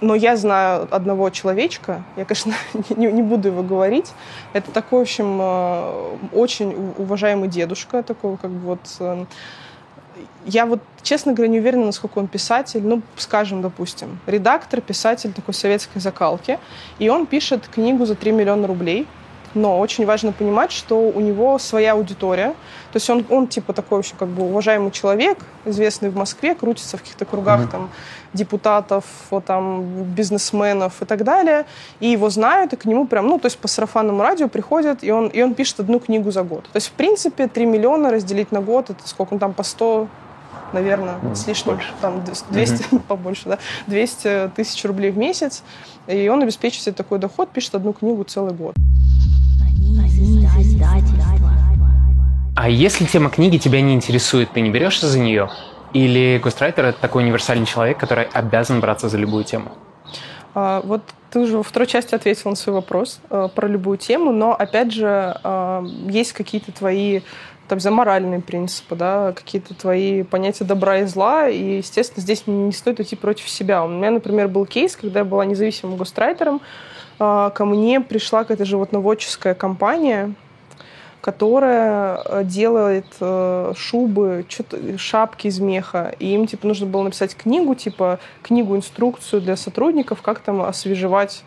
Но 0.00 0.14
я 0.14 0.36
знаю 0.36 0.88
одного 0.90 1.30
человечка, 1.30 2.04
я, 2.16 2.26
конечно, 2.26 2.52
не, 2.96 3.10
не 3.10 3.22
буду 3.22 3.48
его 3.48 3.62
говорить. 3.62 4.12
Это 4.52 4.70
такой, 4.70 5.00
в 5.00 5.02
общем, 5.02 5.38
э, 5.40 6.16
очень 6.32 6.92
уважаемый 6.98 7.48
дедушка, 7.48 8.02
такой 8.02 8.36
как 8.36 8.50
бы 8.50 8.60
вот 8.60 8.80
э, 9.00 9.24
я 10.46 10.64
вот, 10.64 10.80
честно 11.02 11.32
говоря, 11.32 11.52
не 11.52 11.58
уверена, 11.58 11.86
насколько 11.86 12.18
он 12.18 12.28
писатель. 12.28 12.80
Ну, 12.82 13.02
скажем, 13.16 13.62
допустим, 13.62 14.18
редактор, 14.26 14.80
писатель 14.80 15.32
такой 15.32 15.54
советской 15.54 15.98
закалки. 15.98 16.58
И 16.98 17.08
он 17.08 17.26
пишет 17.26 17.68
книгу 17.68 18.06
за 18.06 18.14
3 18.14 18.32
миллиона 18.32 18.66
рублей. 18.66 19.06
но 19.56 19.78
очень 19.78 20.06
важно 20.06 20.32
понимать, 20.32 20.70
что 20.70 20.98
у 20.98 21.20
него 21.20 21.58
своя 21.58 21.92
аудитория. 21.92 22.50
То 22.92 22.96
есть 22.96 23.08
он, 23.10 23.24
он 23.30 23.46
типа 23.48 23.72
такой 23.72 23.98
вообще 23.98 24.14
как 24.18 24.28
бы 24.28 24.44
уважаемый 24.44 24.90
человек, 24.90 25.38
известный 25.64 26.10
в 26.10 26.16
Москве, 26.16 26.54
крутится 26.54 26.98
в 26.98 27.00
каких-то 27.00 27.24
кругах 27.24 27.60
mm-hmm. 27.60 27.70
там 27.70 27.90
депутатов, 28.34 29.04
вот, 29.30 29.46
там, 29.46 30.04
бизнесменов 30.14 31.00
и 31.00 31.06
так 31.06 31.24
далее. 31.24 31.64
И 32.00 32.08
его 32.08 32.28
знают, 32.28 32.74
и 32.74 32.76
к 32.76 32.84
нему 32.84 33.06
прям, 33.06 33.26
ну, 33.28 33.38
то 33.38 33.46
есть 33.46 33.58
по 33.58 33.66
сарафанному 33.66 34.22
радио 34.22 34.48
приходят, 34.48 35.02
и 35.02 35.10
он, 35.10 35.28
и 35.28 35.42
он 35.42 35.54
пишет 35.54 35.80
одну 35.80 36.00
книгу 36.00 36.30
за 36.30 36.42
год. 36.42 36.64
То 36.64 36.76
есть, 36.76 36.88
в 36.88 36.92
принципе, 36.92 37.48
3 37.48 37.66
миллиона 37.66 38.10
разделить 38.10 38.52
на 38.52 38.60
год, 38.60 38.90
это 38.90 39.08
сколько 39.08 39.32
он 39.32 39.38
там, 39.38 39.54
по 39.54 39.62
100 39.62 40.06
наверное, 40.76 41.16
mm, 41.22 41.34
с 41.34 41.46
лишним, 41.46 41.74
больше. 41.74 41.88
там 42.00 42.22
200, 42.24 42.44
mm-hmm. 42.50 43.00
побольше, 43.08 43.48
да, 43.48 43.58
200 43.86 44.50
тысяч 44.54 44.84
рублей 44.84 45.10
в 45.10 45.18
месяц, 45.18 45.62
и 46.06 46.28
он 46.28 46.42
обеспечивает 46.42 46.84
себе 46.84 46.94
такой 46.94 47.18
доход, 47.18 47.50
пишет 47.50 47.74
одну 47.74 47.92
книгу 47.92 48.24
целый 48.24 48.52
год. 48.52 48.74
А 52.58 52.68
если 52.68 53.04
тема 53.04 53.30
книги 53.30 53.58
тебя 53.58 53.80
не 53.80 53.94
интересует, 53.94 54.50
ты 54.52 54.60
не 54.60 54.70
берешься 54.70 55.06
за 55.06 55.18
нее? 55.18 55.50
Или 55.92 56.40
гострайтер— 56.42 56.84
это 56.86 57.00
такой 57.00 57.22
универсальный 57.22 57.66
человек, 57.66 57.98
который 57.98 58.24
обязан 58.24 58.80
браться 58.80 59.08
за 59.08 59.18
любую 59.18 59.44
тему? 59.44 59.72
А, 60.54 60.80
вот 60.84 61.02
ты 61.30 61.40
уже 61.40 61.58
во 61.58 61.62
второй 61.62 61.86
части 61.86 62.14
ответил 62.14 62.50
на 62.50 62.56
свой 62.56 62.74
вопрос 62.76 63.20
э, 63.28 63.48
про 63.54 63.68
любую 63.68 63.98
тему, 63.98 64.32
но, 64.32 64.54
опять 64.54 64.92
же, 64.92 65.36
э, 65.42 65.86
есть 66.08 66.32
какие-то 66.32 66.72
твои 66.72 67.20
там, 67.68 67.80
за 67.80 67.90
моральные 67.90 68.40
принципы, 68.40 68.94
да, 68.94 69.32
какие-то 69.32 69.74
твои 69.74 70.22
понятия 70.22 70.64
добра 70.64 70.98
и 70.98 71.04
зла, 71.06 71.48
и, 71.48 71.78
естественно, 71.78 72.22
здесь 72.22 72.46
не 72.46 72.72
стоит 72.72 73.00
идти 73.00 73.16
против 73.16 73.48
себя. 73.48 73.84
У 73.84 73.88
меня, 73.88 74.10
например, 74.10 74.48
был 74.48 74.66
кейс, 74.66 74.96
когда 74.96 75.20
я 75.20 75.24
была 75.24 75.44
независимым 75.44 75.96
гострайтером, 75.96 76.60
э, 77.18 77.50
ко 77.54 77.64
мне 77.64 78.00
пришла 78.00 78.42
какая-то 78.42 78.64
животноводческая 78.64 79.54
компания, 79.54 80.34
которая 81.20 82.22
э, 82.24 82.44
делает 82.44 83.06
э, 83.20 83.72
шубы, 83.76 84.46
шапки 84.96 85.48
из 85.48 85.58
меха. 85.58 86.14
И 86.20 86.32
им, 86.32 86.46
типа, 86.46 86.68
нужно 86.68 86.86
было 86.86 87.02
написать 87.02 87.34
книгу, 87.34 87.74
типа, 87.74 88.20
книгу-инструкцию 88.42 89.42
для 89.42 89.56
сотрудников, 89.56 90.22
как 90.22 90.38
там 90.38 90.62
освежевать 90.62 91.42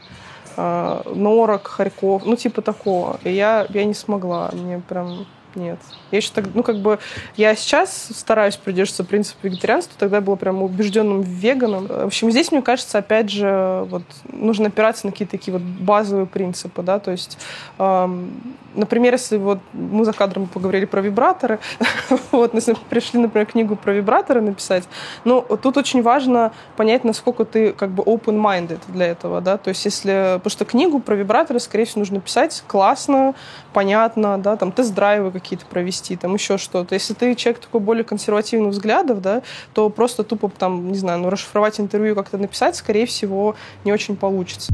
э, 0.57 1.01
норок, 1.15 1.67
хорьков, 1.67 2.25
ну, 2.25 2.35
типа 2.35 2.61
такого. 2.61 3.21
И 3.23 3.31
я, 3.31 3.67
я 3.69 3.85
не 3.85 3.93
смогла. 3.93 4.49
Мне 4.51 4.81
прям 4.85 5.25
нет. 5.55 5.79
Я 6.11 6.17
еще 6.17 6.31
так, 6.33 6.45
ну, 6.53 6.63
как 6.63 6.77
бы, 6.77 6.99
я 7.37 7.55
сейчас 7.55 8.09
стараюсь 8.13 8.55
придерживаться 8.55 9.03
принципа 9.03 9.47
вегетарианства, 9.47 9.95
тогда 9.97 10.21
была 10.21 10.35
прям 10.35 10.63
убежденным 10.63 11.21
веганом. 11.21 11.87
В 11.87 12.05
общем, 12.05 12.31
здесь, 12.31 12.51
мне 12.51 12.61
кажется, 12.61 12.97
опять 12.97 13.29
же, 13.29 13.85
вот, 13.89 14.03
нужно 14.31 14.67
опираться 14.67 15.05
на 15.05 15.11
какие-то 15.11 15.31
такие 15.31 15.53
вот 15.53 15.61
базовые 15.61 16.25
принципы, 16.25 16.81
да, 16.81 16.99
то 16.99 17.11
есть, 17.11 17.37
эм, 17.77 18.55
например, 18.75 19.13
если 19.13 19.37
вот 19.37 19.59
мы 19.73 20.05
за 20.05 20.13
кадром 20.13 20.47
поговорили 20.47 20.85
про 20.85 21.01
вибраторы, 21.01 21.59
вот, 22.31 22.53
если 22.53 22.75
пришли, 22.89 23.19
например, 23.19 23.47
книгу 23.47 23.75
про 23.75 23.93
вибраторы 23.93 24.41
написать, 24.41 24.83
ну, 25.23 25.41
тут 25.41 25.77
очень 25.77 26.01
важно 26.01 26.51
понять, 26.75 27.03
насколько 27.03 27.45
ты, 27.45 27.73
как 27.73 27.89
бы, 27.89 28.03
open-minded 28.03 28.79
для 28.87 29.07
этого, 29.07 29.41
да, 29.41 29.57
то 29.57 29.69
есть, 29.69 29.83
если, 29.85 30.35
потому 30.37 30.51
что 30.51 30.65
книгу 30.65 30.99
про 30.99 31.15
вибраторы, 31.15 31.59
скорее 31.59 31.85
всего, 31.85 31.99
нужно 31.99 32.19
писать 32.19 32.63
классно, 32.67 33.35
понятно, 33.73 34.37
да, 34.37 34.55
там, 34.55 34.71
тест-драйвы 34.71 35.31
какие-то 35.39 35.65
провести, 35.65 36.15
там 36.15 36.33
еще 36.33 36.57
что-то. 36.57 36.95
Если 36.95 37.13
ты 37.13 37.35
человек 37.35 37.61
такой 37.61 37.81
более 37.81 38.03
консервативных 38.03 38.71
взглядов, 38.71 39.21
да, 39.21 39.41
то 39.73 39.89
просто 39.89 40.23
тупо 40.23 40.49
там, 40.49 40.91
не 40.91 40.97
знаю, 40.97 41.19
ну, 41.19 41.29
расшифровать 41.29 41.79
интервью 41.79 42.15
как-то 42.15 42.37
написать, 42.37 42.75
скорее 42.75 43.05
всего, 43.05 43.55
не 43.83 43.93
очень 43.93 44.15
получится. 44.15 44.71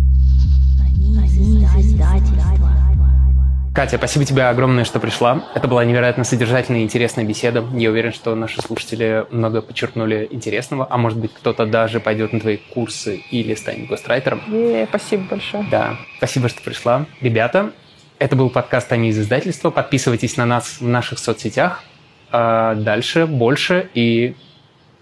Катя, 3.75 3.97
спасибо 3.97 4.23
тебе 4.23 4.43
огромное, 4.43 4.85
что 4.85 5.01
пришла. 5.01 5.43
Это 5.53 5.67
была 5.67 5.83
невероятно 5.83 6.23
содержательная 6.23 6.79
и 6.79 6.83
интересная 6.83 7.25
беседа. 7.25 7.61
Я 7.73 7.89
уверен, 7.89 8.13
что 8.13 8.33
наши 8.33 8.61
слушатели 8.61 9.25
много 9.31 9.61
подчеркнули 9.61 10.29
интересного, 10.31 10.87
а 10.89 10.97
может 10.97 11.19
быть, 11.19 11.33
кто-то 11.33 11.65
даже 11.65 11.99
пойдет 11.99 12.31
на 12.31 12.39
твои 12.39 12.55
курсы 12.55 13.17
или 13.31 13.53
станет 13.53 13.89
гострайтером. 13.89 14.41
Е, 14.47 14.85
спасибо 14.87 15.23
большое. 15.29 15.65
Да, 15.69 15.97
спасибо, 16.19 16.47
что 16.47 16.61
пришла. 16.61 17.05
Ребята, 17.19 17.73
это 18.19 18.35
был 18.35 18.49
подкаст 18.49 18.91
«Они 18.91 19.09
из 19.09 19.19
издательства». 19.19 19.69
Подписывайтесь 19.69 20.37
на 20.37 20.45
нас 20.45 20.79
в 20.79 20.87
наших 20.87 21.19
соцсетях. 21.19 21.83
А 22.31 22.75
дальше 22.75 23.25
больше 23.25 23.89
и 23.93 24.35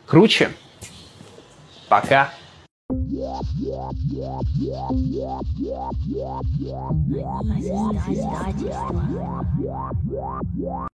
круче. 0.06 0.50
Пока. 1.90 2.32